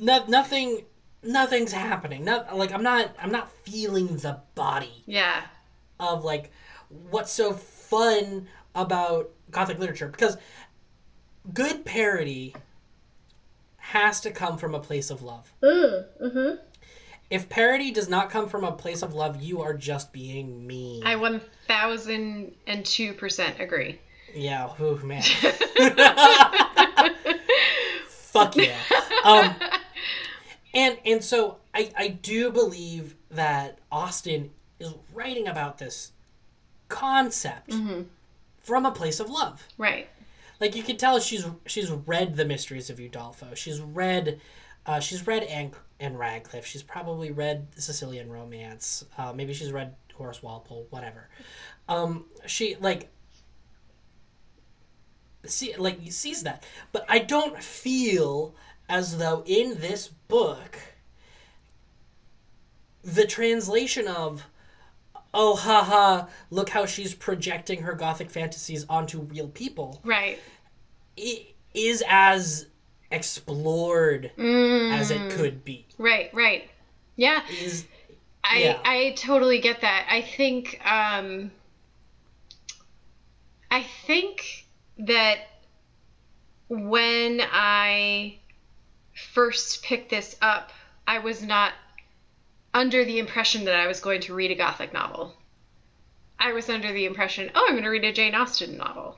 [0.00, 0.84] no, nothing
[1.24, 5.42] nothing's happening not like i'm not i'm not feeling the body Yeah.
[6.00, 6.50] of like
[7.10, 10.36] what's so fun about gothic literature because
[11.54, 12.54] good parody
[13.76, 15.52] has to come from a place of love.
[15.62, 16.56] Mm-hmm.
[17.30, 21.02] If parody does not come from a place of love, you are just being mean.
[21.06, 24.00] I one thousand and two percent agree.
[24.34, 25.22] Yeah, oh man.
[28.08, 28.78] Fuck yeah.
[29.24, 29.54] Um,
[30.74, 36.12] and and so I I do believe that Austen is writing about this
[36.88, 37.74] concept
[38.62, 39.66] from a place of love.
[39.78, 40.08] Right.
[40.60, 43.56] like you can tell she's she's read the mysteries of Udolpho.
[43.56, 44.40] She's read
[44.86, 46.66] uh, she's read Anne and Radcliffe.
[46.66, 49.04] She's probably read Sicilian Romance.
[49.16, 50.86] Uh, maybe she's read Horace Walpole.
[50.90, 51.28] Whatever.
[51.88, 53.08] Um, she like
[55.44, 58.54] see like he sees that, but I don't feel
[58.88, 60.78] as though in this book
[63.02, 64.44] the translation of
[65.34, 70.38] oh haha look how she's projecting her gothic fantasies onto real people Right.
[71.18, 72.66] i- is as
[73.10, 75.86] explored as it could be.
[75.98, 76.32] Right.
[76.34, 76.70] Right.
[77.16, 77.42] Yeah.
[77.50, 77.86] Is
[78.44, 78.80] I Yeah.
[78.84, 80.06] I totally get that.
[80.10, 81.50] I think um
[83.70, 84.61] I think
[84.98, 85.38] that
[86.68, 88.38] when I
[89.32, 90.72] first picked this up,
[91.06, 91.72] I was not
[92.74, 95.34] under the impression that I was going to read a gothic novel.
[96.38, 99.16] I was under the impression, oh, I'm going to read a Jane Austen novel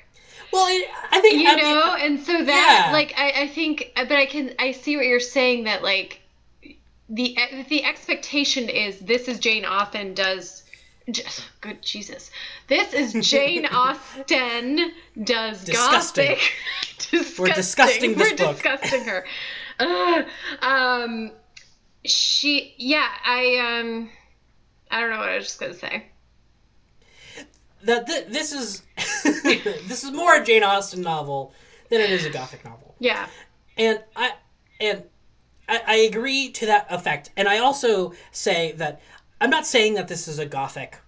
[0.55, 2.93] well, I, I think you I mean, know and so that Yeah.
[2.93, 6.21] like I, I think but i can i see what you're saying that like
[7.09, 7.37] the
[7.69, 10.64] the expectation is this is jane austen does
[11.11, 12.31] just, good jesus
[12.69, 16.29] this is jane austen does Disgusting.
[16.31, 16.53] gothic
[16.99, 17.35] disgusting.
[17.45, 18.55] We're disgusting this we're book.
[18.57, 19.25] disgusting her
[19.81, 20.27] Ugh.
[20.63, 21.31] um
[22.05, 24.11] she yeah i um
[24.91, 26.07] i don't know what i was just gonna say
[27.83, 28.83] that th- this is
[29.25, 31.53] this is more a Jane Austen novel
[31.91, 33.27] than it is a gothic novel, yeah
[33.77, 34.33] and I
[34.81, 35.03] and
[35.69, 37.31] I, I agree to that effect.
[37.37, 39.01] And I also say that
[39.45, 40.99] I'm not saying that this is a gothic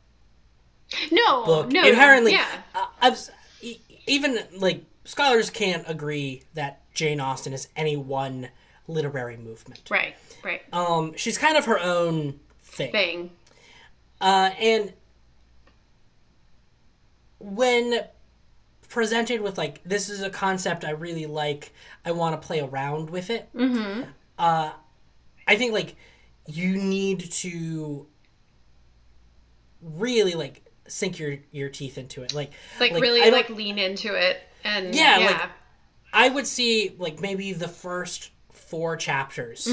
[1.11, 2.33] no book no inherently.
[2.33, 7.96] yeah uh, I'm s- e- even like scholars can't agree that Jane Austen is any
[7.96, 8.49] one
[8.87, 9.83] literary movement.
[9.90, 12.92] right right Um, she's kind of her own thing.
[12.92, 13.31] thing
[14.20, 14.92] Uh, and
[17.38, 18.01] when
[18.88, 21.72] presented with like this is a concept I really like,
[22.05, 23.49] I want to play around with it.
[23.55, 24.03] Mm-hmm.
[24.38, 24.70] Uh,
[25.46, 25.96] I think like
[26.46, 28.07] you need to
[29.94, 32.35] really like sink your your teeth into it.
[32.35, 35.51] Like like, Like, really I like lean into it and Yeah, yeah, like-
[36.12, 39.66] I would see like maybe the first four chapters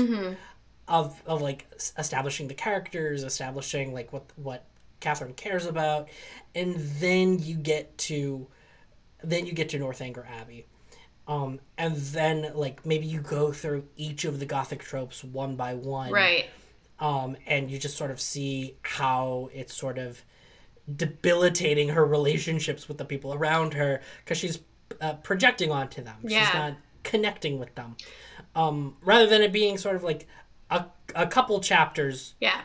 [0.88, 1.66] of of like
[1.98, 4.66] establishing the characters, establishing like what what
[5.00, 6.10] Catherine cares about,
[6.56, 8.48] and then you get to
[9.24, 10.66] then you get to Northanger Abbey.
[11.26, 15.74] Um, and then like maybe you go through each of the gothic tropes one by
[15.74, 16.48] one right
[17.04, 20.24] um, and you just sort of see how it's sort of
[20.96, 24.60] debilitating her relationships with the people around her because she's
[25.02, 26.16] uh, projecting onto them.
[26.24, 26.46] Yeah.
[26.46, 26.74] She's not
[27.04, 27.96] connecting with them.
[28.56, 30.28] Um, rather than it being sort of like
[30.70, 32.62] a, a couple chapters yeah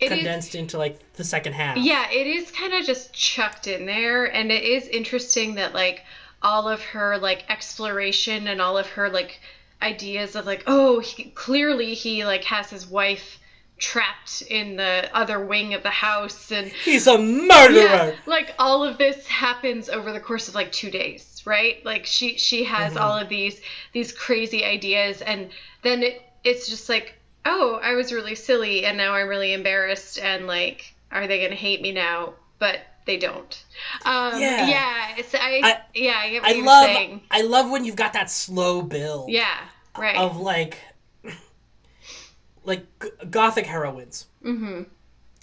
[0.00, 1.76] It is- condensed into like the second half.
[1.76, 6.02] yeah it is kind of just chucked in there and it is interesting that like
[6.42, 9.40] all of her like exploration and all of her like
[9.82, 13.38] ideas of like oh he, clearly he like has his wife
[13.82, 17.74] trapped in the other wing of the house and He's a murderer.
[17.82, 21.84] yeah, like all of this happens over the course of like two days, right?
[21.84, 23.60] Like she she has all of these
[23.92, 25.50] these crazy ideas, and
[25.82, 27.14] then it it's just like
[27.44, 31.56] oh, I was really silly and now I'm really embarrassed and like, are they gonna
[31.56, 32.34] hate me now?
[32.60, 33.64] But they don't.
[34.04, 34.68] Um, Yeah.
[34.68, 35.14] yeah.
[35.16, 36.18] It's I, I- yeah.
[36.22, 37.20] I get what I love saying.
[37.32, 39.58] I love when you've got that slow build Yeah.
[39.98, 40.16] Right.
[40.16, 40.78] of like
[42.64, 44.26] like g- gothic heroines.
[44.44, 44.82] mm-hmm.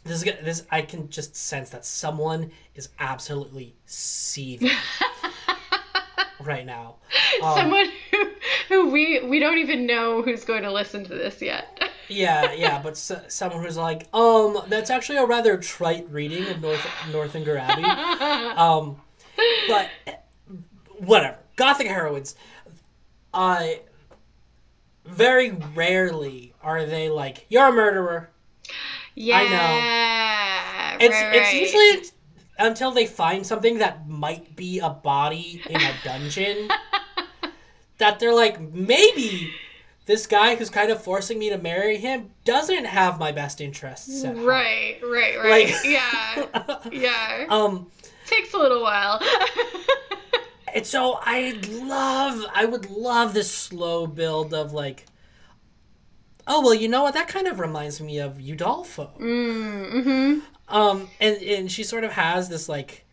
[0.06, 4.70] This is this I can just sense that someone is absolutely seething
[6.44, 6.96] right now.
[7.44, 8.30] Um, Someone who,
[8.70, 11.68] who we we don't even know who's going to listen to this yet.
[12.12, 16.60] Yeah, yeah, but s- someone who's like, um, that's actually a rather trite reading of
[16.60, 17.84] North Northanger Abbey.
[18.60, 19.00] Um,
[19.68, 19.92] but
[20.98, 21.38] whatever.
[21.56, 22.34] Gothic heroines.
[23.32, 23.82] I
[25.10, 28.30] very rarely are they like, you're a murderer.
[29.16, 30.98] yeah.
[31.00, 31.62] It's right, it's right.
[31.62, 32.12] usually
[32.58, 36.70] until they find something that might be a body in a dungeon
[38.00, 39.54] that they're like, maybe
[40.06, 44.26] this guy who's kind of forcing me to marry him doesn't have my best interests.
[44.26, 45.70] Right, right, right.
[45.70, 46.80] Like- yeah.
[46.92, 47.46] Yeah.
[47.50, 47.88] Um,
[48.26, 49.22] Takes a little while.
[50.74, 55.06] and so I love, I would love this slow build of like,
[56.48, 57.14] oh well, you know what?
[57.14, 59.18] That kind of reminds me of Udolpho.
[59.20, 60.40] mm-hmm.
[60.68, 63.06] Um, and and she sort of has this like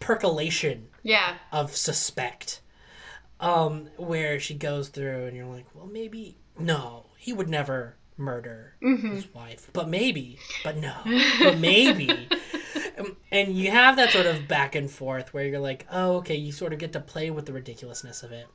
[0.00, 1.34] percolation Yeah.
[1.52, 2.60] of suspect,
[3.40, 8.74] um, where she goes through, and you're like, well, maybe no, he would never murder
[8.80, 10.94] his wife, but maybe, but no,
[11.40, 12.28] but maybe.
[12.98, 16.34] Um, and you have that sort of back and forth where you're like, oh, okay,
[16.34, 18.46] you sort of get to play with the ridiculousness of it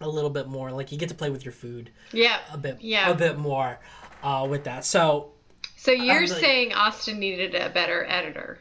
[0.00, 0.70] a little bit more.
[0.70, 2.38] Like you get to play with your food Yeah.
[2.52, 3.10] a bit, Yeah.
[3.10, 3.80] a bit more
[4.22, 4.84] uh, with that.
[4.84, 5.32] So
[5.76, 8.60] So you're I'm saying Austen needed a better editor.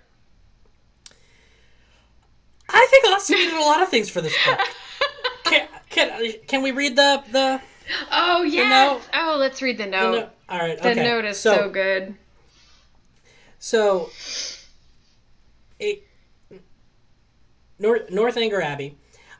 [2.69, 4.59] I think Austen did a lot of things for this book.
[5.43, 7.61] Can, can, can we read the the,
[8.11, 9.07] Oh yes.
[9.13, 10.11] Oh, let's read the the note.
[10.11, 10.29] note?
[10.49, 11.03] All right, The okay.
[11.03, 12.15] note is so, good.
[13.59, 14.09] So,
[15.79, 16.03] it,
[17.79, 18.97] North Northanger Abbey.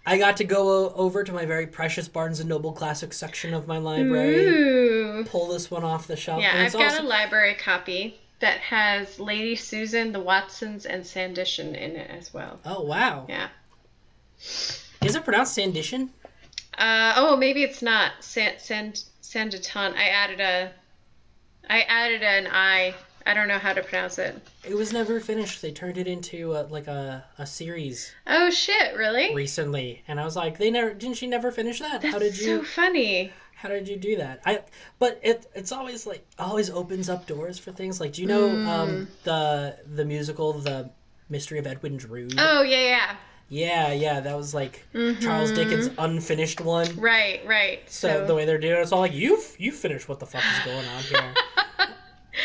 [0.08, 3.68] I got to go over to my very precious Barnes and Noble Classic section of
[3.68, 5.26] my library, Ooh.
[5.26, 6.42] pull this one off the shelf.
[6.42, 11.70] Yeah, I've got also, a library copy that has Lady Susan, the Watsons, and Sandition
[11.70, 12.60] in it as well.
[12.66, 13.26] Oh wow!
[13.28, 13.48] Yeah.
[14.38, 16.10] Is it pronounced Sandition?
[16.78, 19.94] Uh, oh, maybe it's not San San Sanditon.
[19.96, 20.72] I added a,
[21.70, 22.96] I added an I.
[23.28, 24.40] I don't know how to pronounce it.
[24.64, 25.60] It was never finished.
[25.64, 28.96] They turned it into a, like a, a series Oh shit!
[28.96, 29.34] Really?
[29.34, 32.04] recently, and I was like, they never didn't she never finish that?
[32.04, 32.46] How did you?
[32.60, 33.32] so funny.
[33.56, 34.42] How did you do that?
[34.46, 34.62] I
[35.00, 38.00] but it it's always like always opens up doors for things.
[38.00, 38.68] Like do you know Mm.
[38.68, 40.92] um the the musical The
[41.28, 42.36] Mystery of Edwin Drood?
[42.38, 43.16] Oh yeah, yeah.
[43.48, 44.86] Yeah, yeah, that was like
[45.22, 46.96] Charles Dickens' unfinished one.
[47.00, 47.80] Right, right.
[47.90, 48.18] So, Mm-hmm.
[48.24, 50.42] So, the way they're doing it, it's all like you you finish what the fuck
[50.44, 51.34] is going on here.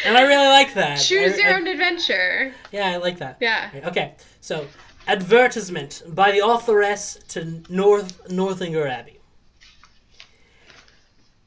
[0.04, 0.98] and I really like that.
[1.00, 2.52] choose I- your I- own adventure.
[2.70, 3.38] Yeah, I like that.
[3.40, 3.70] Yeah.
[3.86, 4.66] Okay, so
[5.08, 9.16] advertisement by the authoress to North Northanger Abbey.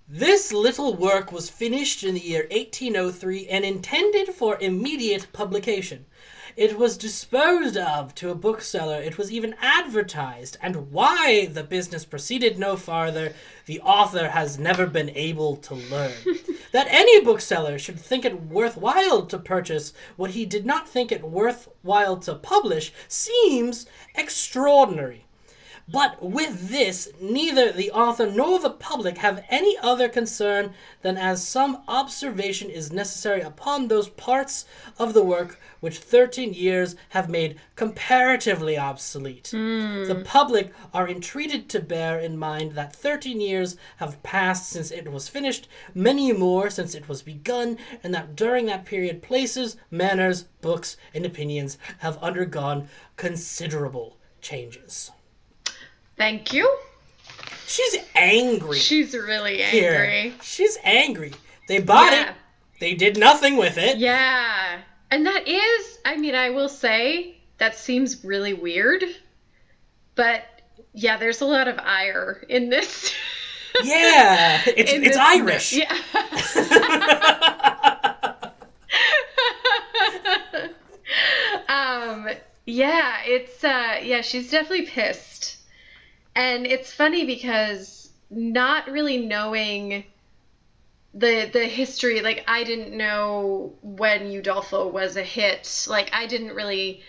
[0.08, 6.06] This little work was finished in the year 1803 and intended for immediate publication.
[6.56, 9.02] It was disposed of to a bookseller.
[9.02, 13.34] It was even advertised, and why the business proceeded no farther,
[13.66, 16.14] the author has never been able to learn.
[16.72, 21.24] that any bookseller should think it worthwhile to purchase what he did not think it
[21.24, 25.23] worthwhile to publish seems extraordinary.
[25.88, 31.46] But with this, neither the author nor the public have any other concern than as
[31.46, 34.66] some observation is necessary upon those parts
[34.98, 39.50] of the work which thirteen years have made comparatively obsolete.
[39.52, 40.06] Hmm.
[40.06, 45.12] The public are entreated to bear in mind that thirteen years have passed since it
[45.12, 50.44] was finished, many more since it was begun, and that during that period places, manners,
[50.62, 55.12] books, and opinions have undergone considerable changes.
[56.18, 56.70] Thank you.
[57.66, 60.04] She's angry She's really here.
[60.04, 60.34] angry.
[60.44, 61.32] She's angry.
[61.68, 62.30] They bought Yeah.
[62.30, 62.36] it.
[62.80, 63.98] They did nothing with it.
[63.98, 64.80] Yeah.
[65.10, 69.04] And that is, I mean, I will say that seems really weird.
[70.16, 70.44] But
[70.94, 73.14] yeah, there's a lot of ire in this.
[73.84, 75.74] Yeah, it's in it's this- Irish.
[75.78, 75.98] Yeah.
[81.68, 82.30] um
[82.66, 85.58] yeah, it's uh yeah, she's definitely pissed.
[86.36, 90.06] And it's funny because not really knowing
[91.14, 95.86] the the history like I didn't know when Udolpho was a hit.
[95.88, 97.04] Like I didn't really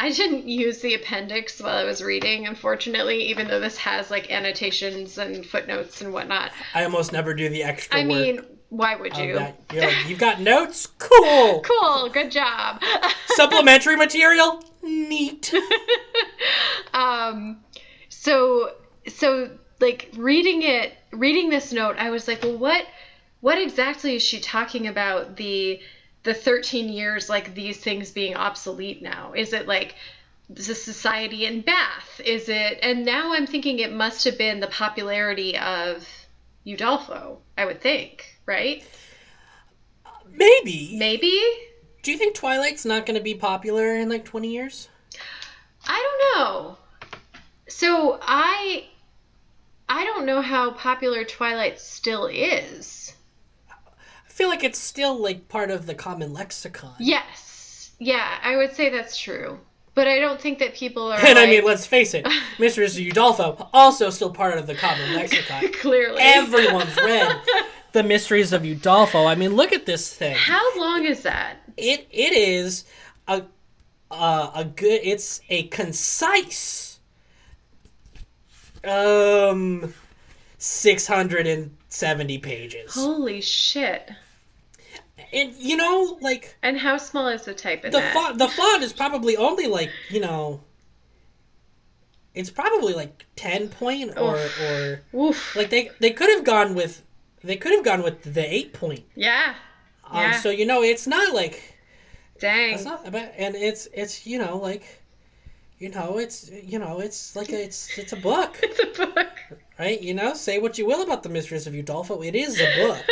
[0.00, 4.30] I didn't use the appendix while I was reading, unfortunately, even though this has like
[4.30, 6.52] annotations and footnotes and whatnot.
[6.72, 9.34] I almost never do the extra I mean, why would you?
[9.34, 9.60] that.
[9.72, 10.86] You're like, you've got notes?
[10.98, 11.62] Cool.
[11.62, 12.80] Cool, good job.
[13.26, 14.62] Supplementary material?
[14.84, 15.52] Neat.
[16.94, 17.58] um
[18.20, 18.72] so
[19.06, 19.50] so
[19.80, 22.84] like reading it reading this note i was like well what
[23.40, 25.80] what exactly is she talking about the
[26.24, 29.94] the 13 years like these things being obsolete now is it like
[30.50, 34.66] the society in bath is it and now i'm thinking it must have been the
[34.66, 36.06] popularity of
[36.66, 38.84] udolpho i would think right
[40.30, 40.94] Maybe.
[40.96, 41.40] maybe
[42.02, 44.88] Do you think Twilight's not going to be popular in like 20 years?
[45.84, 46.78] I don't know.
[47.68, 48.86] So I
[49.88, 53.14] I don't know how popular Twilight still is.
[53.70, 56.94] I feel like it's still like part of the common lexicon.
[56.98, 57.90] Yes.
[57.98, 59.58] Yeah, I would say that's true.
[59.94, 62.24] But I don't think that people are And I mean, let's face it,
[62.58, 65.72] Mistress Udolpho, also still part of the common lexicon.
[65.80, 66.20] clearly.
[66.20, 67.36] Everyone's read
[67.92, 69.26] The Mysteries of Udolpho.
[69.26, 70.36] I mean, look at this thing.
[70.36, 71.56] How long is that?
[71.76, 72.84] It it is
[73.26, 73.44] a
[74.10, 75.00] uh, a good.
[75.02, 76.87] It's a concise.
[78.84, 79.92] Um,
[80.58, 84.10] six hundred and seventy pages, Holy shit.
[85.32, 88.14] and you know, like And how small is the type in the that?
[88.14, 88.38] font.
[88.38, 90.60] The font is probably only like you know.
[92.34, 95.56] It's probably like ten point or or Oof.
[95.56, 97.02] like they they could have gone with
[97.42, 99.04] they could have gone with the eight point.
[99.16, 99.54] yeah.
[100.08, 100.32] Um, Yeah.
[100.40, 101.74] So you know, it's not like
[102.38, 102.74] Dang.
[102.74, 105.02] it's not about, and it's it's you know like,
[105.78, 109.28] you know it's you know it's like a, it's it's a book, it's a book.
[109.78, 110.00] right?
[110.00, 112.98] You know, say what you will about the Mysteries of Udolpho, it is a book.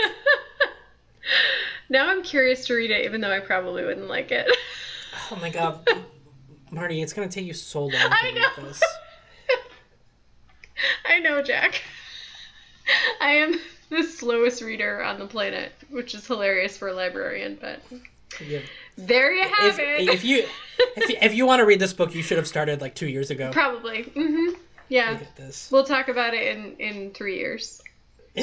[1.89, 4.51] Now I'm curious to read it, even though I probably wouldn't like it.
[5.31, 5.89] oh my god,
[6.73, 8.65] Marty, it's gonna take you so long to I read know.
[8.65, 8.83] this.
[11.09, 11.81] I know, Jack.
[13.21, 17.81] I am the slowest reader on the planet, which is hilarious for a librarian, but
[18.45, 18.61] Yeah.
[18.97, 20.09] There you have If, it.
[20.09, 20.47] if you
[20.97, 23.09] if you, if you want to read this book, you should have started like two
[23.09, 23.51] years ago.
[23.53, 24.05] Probably.
[24.05, 24.59] Mm-hmm.
[24.89, 25.13] Yeah.
[25.13, 25.71] Look at this.
[25.71, 27.83] We'll talk about it in, in three years.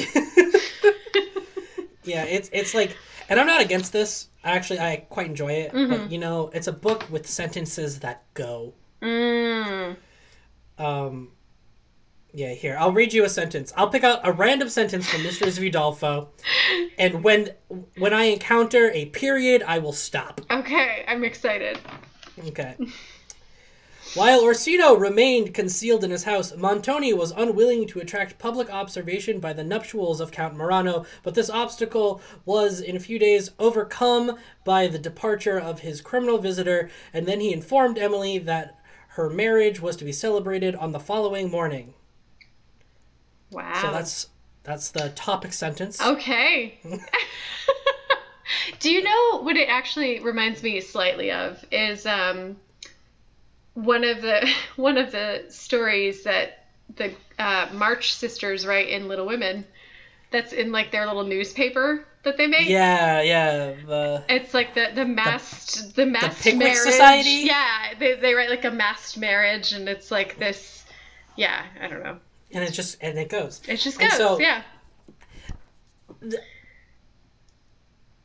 [2.04, 2.96] yeah, it's it's like,
[3.28, 4.28] and I'm not against this.
[4.42, 5.72] Actually, I quite enjoy it.
[5.72, 5.90] Mm-hmm.
[5.90, 8.74] But you know, it's a book with sentences that go.
[9.02, 9.96] Mm.
[10.78, 11.30] Um,
[12.34, 13.72] yeah, here I'll read you a sentence.
[13.76, 16.28] I'll pick out a random sentence from Mysteries of Udolpho,
[16.98, 17.50] and when
[17.96, 20.40] when I encounter a period, I will stop.
[20.50, 21.78] Okay, I'm excited.
[22.48, 22.76] Okay.
[24.14, 29.52] While Orsino remained concealed in his house, Montoni was unwilling to attract public observation by
[29.52, 34.86] the nuptials of Count Morano, but this obstacle was in a few days overcome by
[34.86, 38.78] the departure of his criminal visitor, and then he informed Emily that
[39.10, 41.94] her marriage was to be celebrated on the following morning.
[43.54, 43.80] Wow.
[43.80, 44.28] So that's
[44.64, 46.00] that's the topic sentence.
[46.00, 46.78] Okay.
[48.80, 52.56] Do you know what it actually reminds me slightly of is um
[53.74, 59.26] one of the one of the stories that the uh, March sisters write in Little
[59.26, 59.64] Women
[60.30, 62.68] that's in like their little newspaper that they make.
[62.68, 63.74] Yeah, yeah.
[63.86, 66.78] The It's like the the masked the, masked Pickwick marriage.
[66.78, 67.46] Society?
[67.46, 70.84] Yeah, they they write like a masked marriage and it's like this
[71.36, 72.18] yeah, I don't know.
[72.54, 73.60] And it just and it goes.
[73.68, 74.62] It just goes, so- yeah.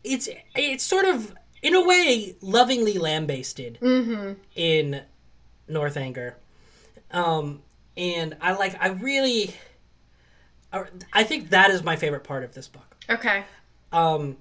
[0.04, 4.38] It's it's sort of in a way lovingly lambasted Mhm.
[4.56, 5.02] in
[5.68, 6.36] Northanger.
[7.12, 7.64] Um
[7.98, 9.56] and I like I really
[10.72, 12.96] I- I think that is my favorite part of this book.
[13.10, 13.44] Okay.
[13.92, 14.38] Um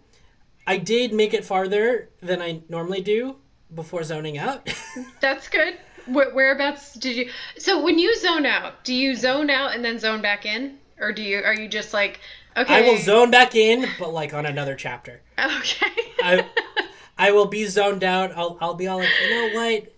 [0.66, 3.38] I did make it farther than I normally do
[3.74, 4.68] before zoning out.
[5.20, 5.78] That's good.
[6.08, 7.30] Where, whereabouts did you?
[7.58, 11.12] So when you zone out, do you zone out and then zone back in, or
[11.12, 11.38] do you?
[11.42, 12.20] Are you just like,
[12.56, 12.76] okay?
[12.76, 15.20] I will zone back in, but like on another chapter.
[15.38, 15.92] Okay.
[16.22, 16.46] I
[17.18, 18.32] I will be zoned out.
[18.36, 19.92] I'll I'll be all like, you know what?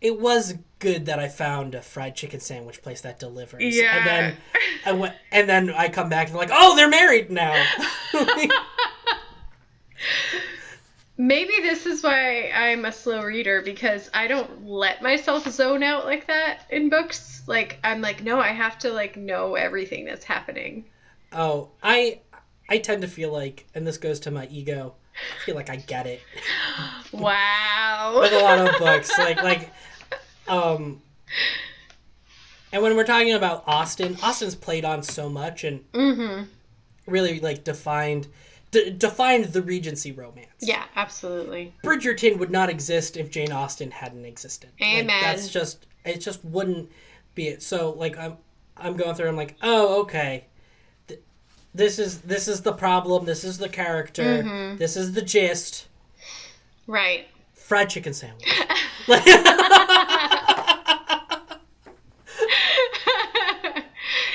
[0.00, 3.76] It was good that I found a fried chicken sandwich place that delivers.
[3.76, 3.96] Yeah.
[3.96, 4.36] And then
[4.84, 7.64] I went, and then I come back and like, oh, they're married now.
[11.18, 16.04] Maybe this is why I'm a slow reader because I don't let myself zone out
[16.04, 17.42] like that in books.
[17.46, 20.84] Like I'm like, no, I have to like know everything that's happening.
[21.32, 22.20] oh, I
[22.68, 24.94] I tend to feel like, and this goes to my ego.
[25.14, 26.20] I feel like I get it
[27.12, 28.18] Wow.
[28.20, 29.10] with a lot of books.
[29.18, 29.70] Like like,
[30.48, 31.00] um.
[32.72, 36.44] And when we're talking about Austen, Austen's played on so much and mm-hmm.
[37.06, 38.26] really like defined
[38.70, 40.48] d- defined the Regency romance.
[40.60, 41.74] Yeah, absolutely.
[41.84, 44.70] Bridgerton would not exist if Jane Austen hadn't existed.
[44.80, 45.22] Like, Amen.
[45.22, 46.18] that's just it.
[46.20, 46.90] Just wouldn't
[47.34, 47.62] be it.
[47.62, 48.36] So like I'm
[48.76, 49.28] I'm going through.
[49.28, 50.46] I'm like, oh okay.
[51.08, 51.20] Th-
[51.74, 53.24] This is this is the problem.
[53.24, 54.42] This is the character.
[54.42, 54.76] Mm-hmm.
[54.78, 55.86] This is the gist.
[56.86, 57.26] Right.
[57.54, 58.46] Fried chicken sandwich.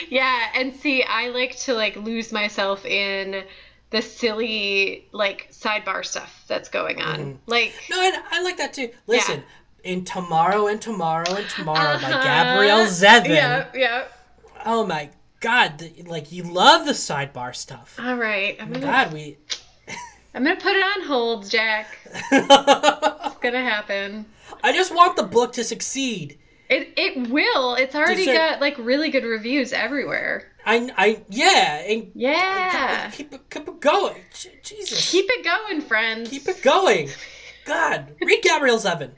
[0.09, 3.45] Yeah, and see, I like to like lose myself in
[3.91, 7.39] the silly like sidebar stuff that's going on.
[7.45, 8.89] Like no, and I like that too.
[9.07, 9.43] Listen,
[9.83, 12.23] in Tomorrow and Tomorrow and Tomorrow by Uh-huh.
[12.23, 13.29] Gabrielle Zevin.
[13.29, 14.03] Yeah, yeah.
[14.65, 17.97] Oh my god, the, like you love the sidebar stuff.
[18.01, 18.55] All right.
[18.59, 19.37] I'm gonna God, we.
[20.33, 21.87] I'm gonna put it on hold, Jack.
[22.31, 24.25] It's gonna happen.
[24.63, 26.37] I just want the book to succeed.
[26.69, 27.75] It it will.
[27.75, 30.50] It's already Deserve- got like really good reviews everywhere.
[30.65, 33.09] I, I, yeah, and Yeah.
[33.11, 34.21] keep it, keep it going.
[34.63, 36.29] Jesus, Keep it going, friends.
[36.29, 37.09] keep it going.
[37.65, 39.11] God, read Gabrielle Zevin.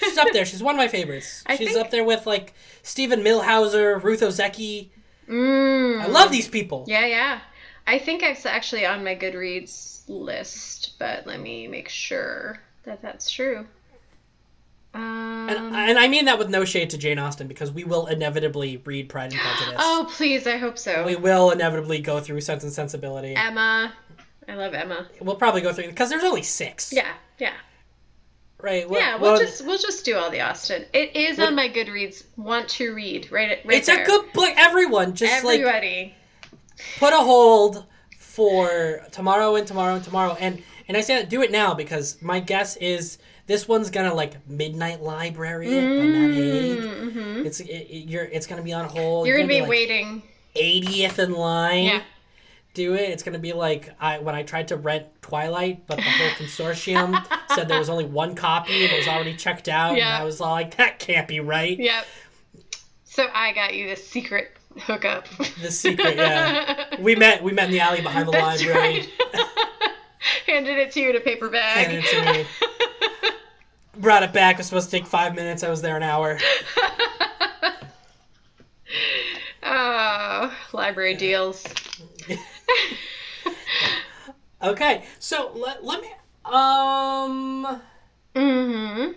[0.00, 0.44] She's up there.
[0.44, 1.42] She's one of my favorites.
[1.46, 4.88] I She's think- up there with like Steven Millhauser, Ruth Ozeki.
[5.28, 6.00] Mm.
[6.02, 6.84] I love these people.
[6.86, 7.40] Yeah, yeah.
[7.86, 13.30] I think I've actually on my Goodreads list, but let me make sure that that's
[13.30, 13.66] true.
[14.94, 18.06] Um, And, and I mean that with no shade to Jane Austen because we will
[18.06, 19.74] inevitably read Pride and Prejudice.
[19.78, 21.04] oh, please, I hope so.
[21.04, 23.34] We will inevitably go through Sense and Sensibility.
[23.36, 23.92] Emma.
[24.48, 25.06] I love Emma.
[25.20, 26.92] We'll probably go through because there's only six.
[26.92, 27.52] Yeah, yeah.
[28.60, 28.88] Right.
[28.88, 30.84] What- Yeah, we'll what- just we'll just do all the Austen.
[30.92, 32.24] It is on my Goodreads.
[32.36, 33.30] Want to read?
[33.32, 34.02] Right, right It's there.
[34.02, 34.52] a good book.
[34.56, 36.14] Everyone just like Everybody.
[36.98, 37.84] put a hold
[38.18, 42.20] for tomorrow and tomorrow and tomorrow and and I say that do it now because
[42.22, 46.78] my guess is this one's gonna like midnight library not eight.
[46.80, 47.46] Mm-hmm.
[47.46, 49.26] It's it, it- you're it's gonna be on hold.
[49.26, 50.22] You're gonna be like, waiting.
[50.56, 51.84] 80th in line.
[51.84, 52.02] Yeah.
[52.74, 53.10] Do it.
[53.10, 57.24] It's gonna be like I when I tried to rent Twilight, but the whole consortium
[57.54, 60.14] said there was only one copy and it was already checked out, Yeah.
[60.14, 61.78] and I was all like, that can't be right.
[61.78, 62.04] Yep.
[63.04, 65.28] So I got you the secret hookup.
[65.62, 66.96] The secret, yeah.
[67.00, 69.06] We met we met in the alley behind the That's library.
[69.34, 69.90] right.
[70.46, 71.86] Handed it to you in a paper bag.
[71.86, 72.46] Handed it to me.
[74.00, 74.56] Brought it back.
[74.56, 75.62] It was supposed to take five minutes.
[75.62, 76.38] I was there an hour.
[79.62, 81.64] oh, library deals.
[84.62, 86.08] Okay, so let, let me.
[86.44, 87.80] Um,
[88.34, 89.12] Mm-hmm.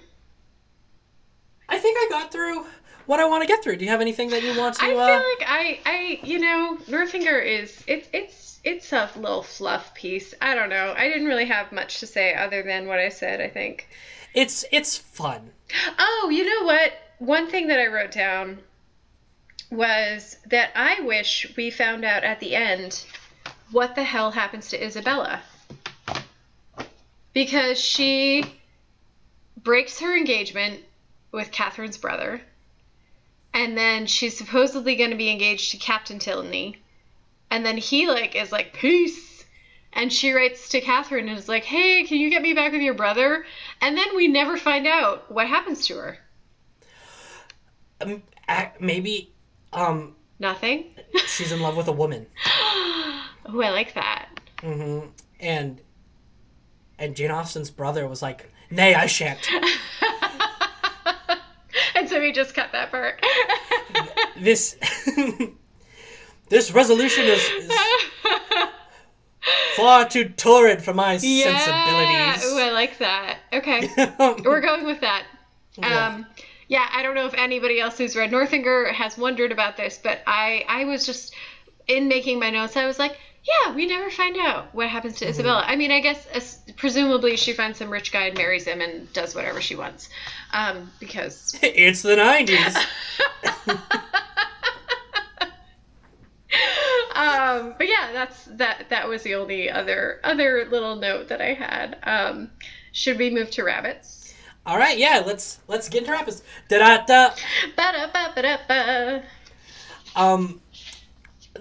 [1.70, 2.66] I think I got through
[3.08, 3.78] what I want to get through.
[3.78, 4.84] Do you have anything that you want to?
[4.84, 8.36] I feel uh, like I, I, you know, Northanger is it's it's
[8.68, 10.34] it's a little fluff piece.
[10.42, 10.94] I don't know.
[10.98, 13.40] I didn't really have much to say other than what I said.
[13.40, 13.88] I think.
[14.34, 15.52] it's it's fun.
[15.98, 16.92] Oh, you know what?
[17.20, 18.60] One thing that I wrote down
[19.72, 23.06] was that I wish we found out at the end
[23.72, 25.42] what the hell happens to Isabella.
[27.34, 28.44] Because she
[29.58, 30.82] breaks her engagement
[31.32, 32.42] with Catherine's brother,
[33.54, 36.78] and then she's supposedly going to be engaged to Captain Tilney,
[37.50, 39.46] and then he like is like peace,
[39.94, 42.82] and she writes to Catherine and is like, "Hey, can you get me back with
[42.82, 43.46] your brother?"
[43.82, 46.18] And then we never find out what happens to her.
[48.02, 48.22] Um,
[48.80, 49.34] maybe,
[49.74, 50.94] um, Nothing.
[51.26, 52.28] she's in love with a woman.
[52.46, 54.30] oh, I like that.
[54.58, 55.08] Mm-hmm.
[55.40, 55.82] And
[57.00, 59.50] and Jane Austen's brother was like, "Nay, I shan't."
[61.96, 63.24] and so we just cut that part.
[64.40, 64.78] This
[66.50, 67.72] this resolution is, is
[69.76, 71.58] far too torrid for my yeah.
[71.58, 72.52] sensibilities.
[72.52, 73.40] Ooh, I like that.
[73.54, 73.90] Okay.
[74.44, 75.24] We're going with that.
[75.78, 76.08] Yeah.
[76.08, 76.26] Um,
[76.68, 80.20] yeah, I don't know if anybody else who's read Northanger has wondered about this, but
[80.28, 81.34] I, I was just
[81.88, 82.76] in making my notes.
[82.76, 83.18] I was like,
[83.48, 85.64] yeah, we never find out what happens to Isabella.
[85.66, 89.12] I mean, I guess as, presumably she finds some rich guy and marries him and
[89.14, 90.10] does whatever she wants,
[90.52, 92.78] um, because it's the nineties.
[97.16, 98.88] um, but yeah, that's that.
[98.90, 101.98] That was the only other other little note that I had.
[102.04, 102.52] Um,
[102.92, 104.34] should we move to rabbits?
[104.66, 106.44] All right, yeah, let's let's get into rabbits.
[106.68, 107.36] Da da da.
[107.76, 109.24] Ba-da-ba-ba-da-ba.
[110.16, 110.62] Um,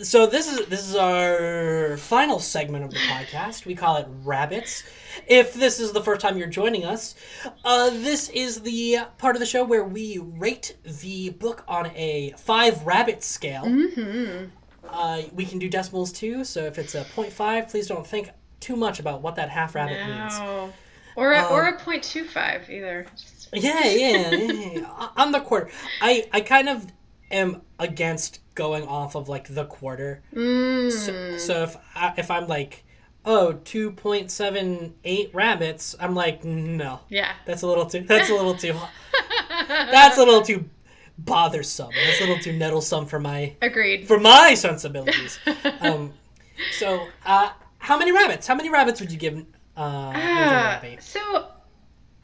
[0.03, 3.65] so this is this is our final segment of the podcast.
[3.65, 4.83] We call it rabbits.
[5.27, 7.15] If this is the first time you're joining us,
[7.65, 12.35] uh, this is the part of the show where we rate the book on a
[12.37, 13.65] five rabbit scale.
[13.65, 14.47] Mm-hmm.
[14.91, 16.45] Uh, we can do decimals too.
[16.45, 18.31] So if it's a 0.5, please don't think
[18.61, 20.39] too much about what that half rabbit means.
[20.39, 20.73] No.
[21.17, 23.07] Or a, or Um, a point two five either.
[23.53, 25.09] Yeah, yeah, yeah, yeah.
[25.17, 25.71] On the quarter,
[26.03, 26.87] I I kind of
[27.31, 30.23] am against going off of like the quarter.
[30.35, 30.91] Mm.
[30.93, 32.85] So, so if I, if I'm like,
[33.25, 37.33] oh 2.78 rabbits, I'm like, no, Yeah.
[37.45, 38.01] that's a little too.
[38.01, 38.75] That's a little too.
[39.69, 40.69] that's a little too
[41.19, 41.91] bothersome.
[42.05, 44.07] That's a little too nettlesome for my Agreed.
[44.07, 45.39] for my sensibilities.
[45.81, 46.13] Um,
[46.73, 48.47] so, uh, how many rabbits?
[48.47, 49.39] How many rabbits would you give?
[49.77, 51.49] Uh, Ah, so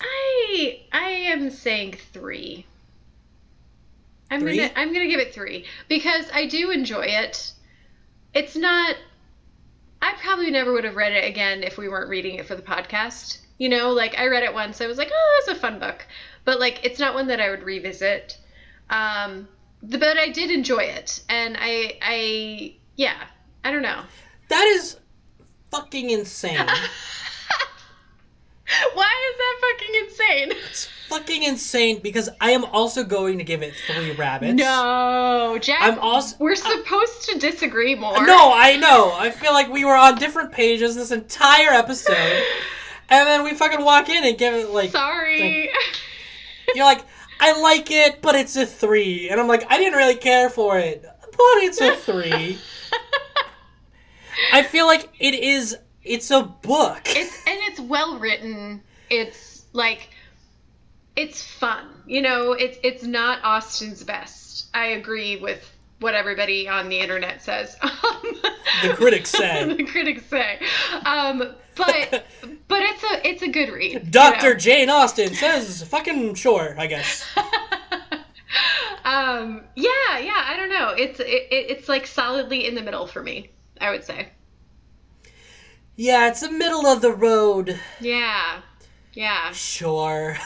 [0.01, 2.66] I I am saying three.
[4.30, 4.57] I'm Three?
[4.57, 7.53] gonna I'm gonna give it three because I do enjoy it.
[8.34, 8.97] It's not.
[10.01, 12.62] I probably never would have read it again if we weren't reading it for the
[12.62, 13.38] podcast.
[13.59, 16.07] You know, like I read it once, I was like, oh, that's a fun book,
[16.45, 18.38] but like it's not one that I would revisit.
[18.90, 19.48] Um,
[19.82, 23.24] the, but I did enjoy it, and I I yeah,
[23.64, 24.02] I don't know.
[24.48, 24.98] That is
[25.70, 26.58] fucking insane.
[28.94, 30.52] Why is that fucking insane?
[30.70, 34.54] it's fucking insane because I am also going to give it three rabbits.
[34.54, 35.82] No, Jack.
[35.82, 38.24] I'm also- We're supposed to disagree more.
[38.24, 39.12] No, I know.
[39.14, 42.16] I feel like we were on different pages this entire episode,
[43.10, 45.70] and then we fucking walk in and give it like Sorry.
[46.74, 47.04] you're like,
[47.43, 50.78] I like it, but it's a three, and I'm like, I didn't really care for
[50.78, 52.57] it, but it's a three.
[54.53, 55.76] I feel like it is.
[56.05, 57.01] It's a book.
[57.07, 58.80] it's and it's well written.
[59.11, 60.11] It's like
[61.16, 61.86] it's fun.
[62.07, 64.68] You know, it's it's not Austen's best.
[64.72, 65.68] I agree with
[65.99, 67.76] what everybody on the internet says.
[68.82, 69.64] The critics say.
[69.74, 70.58] the critics say.
[71.04, 72.24] Um, but
[72.68, 73.92] but it's a it's a good read.
[73.92, 74.54] you Dr.
[74.54, 74.58] know?
[74.58, 77.26] Jane Austen says, fucking sure, I guess.
[79.04, 80.44] um, yeah, yeah.
[80.46, 80.90] I don't know.
[80.96, 83.50] It's it, it, it's like solidly in the middle for me.
[83.80, 84.28] I would say.
[85.96, 87.78] Yeah, it's the middle of the road.
[88.00, 88.62] Yeah.
[89.12, 89.52] Yeah.
[89.52, 90.36] Sure.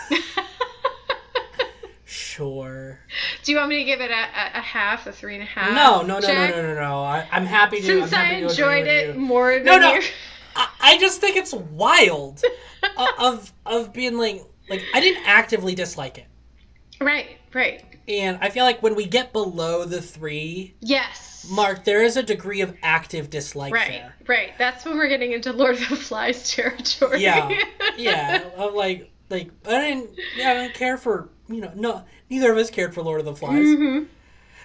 [2.05, 2.76] sure.
[3.45, 5.47] Do you want me to give it a, a, a half, a three and a
[5.47, 5.73] half?
[5.75, 6.51] No, no, no, no, Jack?
[6.57, 7.03] no, no, no.
[7.03, 7.87] I, I'm happy to.
[7.87, 9.95] Since I'm I happy agree enjoyed it more than No, no.
[9.95, 10.03] you.
[10.55, 12.43] I, I just think it's wild
[12.97, 16.27] uh, of of being like like I didn't actively dislike it,
[17.01, 17.85] Right, right.
[18.09, 21.47] and I feel like when we get below the three Yes.
[21.51, 24.15] mark, there is a degree of active dislike Right, there.
[24.27, 24.53] right.
[24.59, 27.23] That's when we're getting into Lord of the Flies territory.
[27.23, 27.63] Yeah,
[27.99, 28.45] yeah.
[28.57, 32.59] Of like like I didn't yeah I didn't care for you know no neither of
[32.59, 33.67] us cared for Lord of the Flies.
[33.77, 34.03] hmm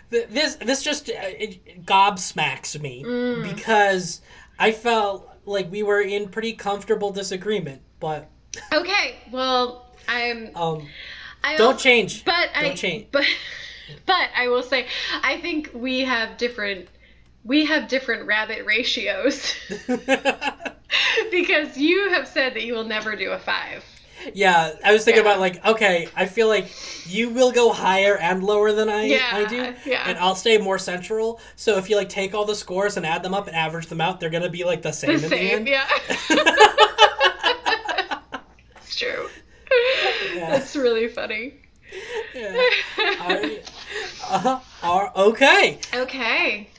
[0.10, 3.44] This this just uh, it gobsmacks me Mm.
[3.44, 4.22] because
[4.60, 8.30] I felt like we were in pretty comfortable disagreement, but
[8.74, 10.52] Okay, well, I'm.
[10.56, 10.88] um
[11.44, 12.24] I don't change.
[12.26, 12.64] But I.
[12.64, 13.08] Don't change.
[13.12, 13.26] But,
[14.06, 14.88] but I will say,
[15.24, 16.88] I think we have different.
[17.44, 19.56] We have different rabbit ratios
[21.32, 23.84] because you have said that you will never do a five.
[24.34, 25.30] Yeah, I was thinking Yeah.
[25.32, 26.67] about like okay, I feel like
[27.07, 30.03] you will go higher and lower than I Yeah, I do, yeah.
[30.07, 31.39] and I'll stay more central.
[31.55, 34.01] So if you like take all the scores and add them up and average them
[34.01, 35.78] out, they're gonna be like the same The in same, the end.
[36.30, 36.30] yeah.
[38.78, 39.28] it's true.
[40.36, 40.49] Yeah.
[40.51, 41.53] That's really funny.
[42.36, 42.55] Yeah.
[42.97, 43.61] I-
[44.30, 44.59] uh-huh.
[44.84, 45.80] Are- okay.
[45.93, 46.69] okay.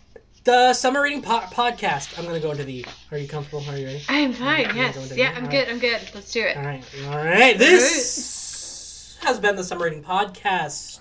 [0.44, 2.18] The summer reading po- podcast.
[2.18, 2.84] I'm gonna go into the.
[3.12, 3.62] Are you comfortable?
[3.68, 4.02] Are you ready?
[4.08, 5.12] I'm fine, wanna yes.
[5.16, 5.32] Yeah.
[5.36, 6.00] I'm All good, I'm good.
[6.12, 6.56] Let's do it.
[6.56, 7.56] All right, all right.
[7.56, 10.98] This has been the Summer Reading Podcast.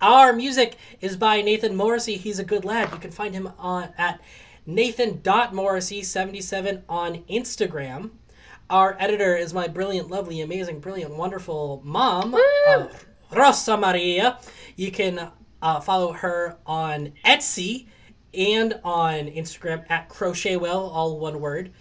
[0.00, 2.16] Our music is by Nathan Morrissey.
[2.16, 2.90] He's a good lad.
[2.90, 4.20] You can find him on at
[4.66, 8.10] Nathan.Morrissey77 on Instagram.
[8.68, 12.88] Our editor is my brilliant, lovely, amazing, brilliant, wonderful mom, uh,
[13.30, 14.40] Rosa Maria.
[14.74, 15.30] You can
[15.62, 17.86] uh, follow her on Etsy
[18.36, 21.72] and on Instagram at Crochetville, all one word.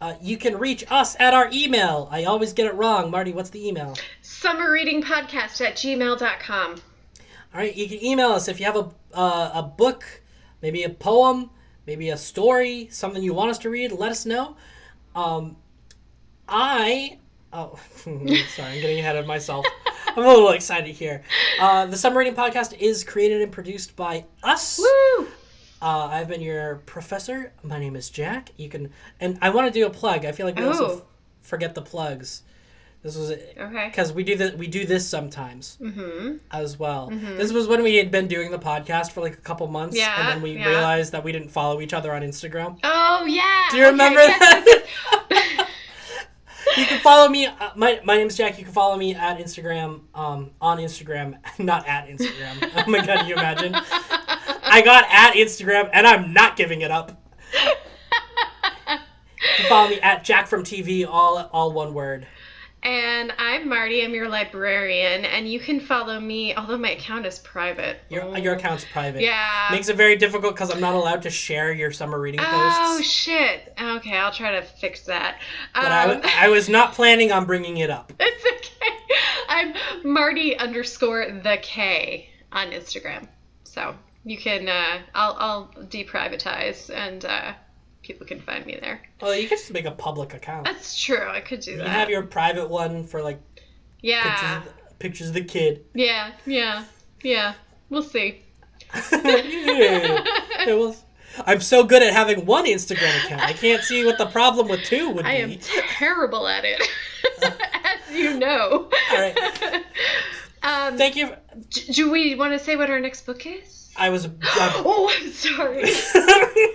[0.00, 2.08] Uh, you can reach us at our email.
[2.10, 3.10] I always get it wrong.
[3.10, 3.96] Marty, what's the email?
[4.20, 6.70] Summer reading podcast at gmail.com.
[7.54, 10.04] All right, you can email us if you have a uh, a book,
[10.60, 11.50] maybe a poem,
[11.86, 13.92] maybe a story, something you want us to read.
[13.92, 14.56] Let us know.
[15.14, 15.56] Um,
[16.48, 17.18] I
[17.52, 19.66] oh sorry, I'm getting ahead of myself.
[20.08, 21.22] I'm a little excited here.
[21.60, 24.80] Uh, the Summer Reading Podcast is created and produced by us.
[24.80, 25.28] Woo!
[25.82, 27.52] Uh, I've been your professor.
[27.64, 28.50] My name is Jack.
[28.56, 30.24] You can, and I want to do a plug.
[30.24, 30.94] I feel like we also Oh.
[30.98, 31.02] f-
[31.40, 32.42] forget the plugs.
[33.02, 33.88] This was Okay.
[33.88, 34.56] because we do that.
[34.56, 36.36] We do this sometimes Mm-hmm.
[36.52, 37.10] as well.
[37.12, 40.14] This was when we had been doing the podcast for like a couple months, Yeah,
[40.20, 40.68] and then we yeah.
[40.68, 42.78] realized that we didn't follow each other on Instagram.
[42.84, 43.64] Oh, yeah.
[43.72, 45.68] Do you Okay, remember yes, that?
[46.76, 47.46] you can follow me.
[47.46, 48.56] Uh, my my name's Jack.
[48.56, 50.02] You can follow me at Instagram.
[50.14, 52.70] Um, on Instagram, not at Instagram.
[52.86, 53.74] oh my god, can you imagine?
[54.72, 57.22] I got at Instagram, and I'm not giving it up.
[59.58, 62.26] You follow me at Jack from TV, all all one word.
[62.84, 64.02] And I'm Marty.
[64.02, 66.54] I'm your librarian, and you can follow me.
[66.54, 67.98] Although my account is private.
[68.08, 69.20] Your your account's private.
[69.20, 69.68] Yeah.
[69.70, 72.78] Makes it very difficult because I'm not allowed to share your summer reading Oh posts.
[72.80, 73.74] Oh shit.
[73.78, 74.16] Okay.
[74.16, 75.38] I'll try to fix that.
[75.74, 78.10] But I, Um, w- I was not planning on bringing it up.
[78.20, 78.96] it's okay.
[79.48, 83.28] I'm Marty underscore the K on Instagram.
[83.64, 83.94] So
[84.24, 87.52] you can, uh, I'll, I'll deprivatize and uh,
[88.02, 89.00] people can find me there.
[89.20, 90.64] Well, you could just make a public account.
[90.64, 91.28] That's true.
[91.28, 91.84] I could do You that.
[91.84, 93.40] can have your private one for like
[94.00, 94.22] yeah.
[94.62, 95.84] pictures, of, pictures of the kid.
[95.94, 96.32] Yeah.
[96.46, 96.84] Yeah.
[97.22, 97.54] Yeah.
[97.90, 98.42] We'll see.
[99.12, 100.24] yeah.
[100.66, 101.02] It was.
[101.46, 103.40] I'm so good at having one Instagram account.
[103.40, 105.30] I can't see what the problem with two would be.
[105.30, 106.82] I am terrible at it,
[107.42, 108.90] as you know.
[109.10, 109.36] All right.
[110.64, 111.34] Um, Thank you.
[111.90, 113.81] do we want to say what our next book is?
[113.96, 114.26] I was.
[114.26, 114.30] Uh,
[114.84, 115.84] Oh, I'm sorry.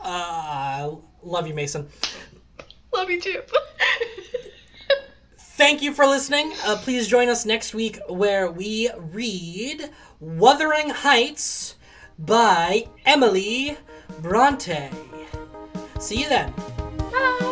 [0.00, 0.90] uh,
[1.22, 1.88] love you, Mason.
[2.92, 3.42] Love you too.
[5.36, 6.52] Thank you for listening.
[6.64, 11.76] Uh, please join us next week where we read Wuthering Heights
[12.18, 13.76] by Emily
[14.20, 14.88] Bronte.
[16.00, 16.52] See you then.
[17.12, 17.48] Bye.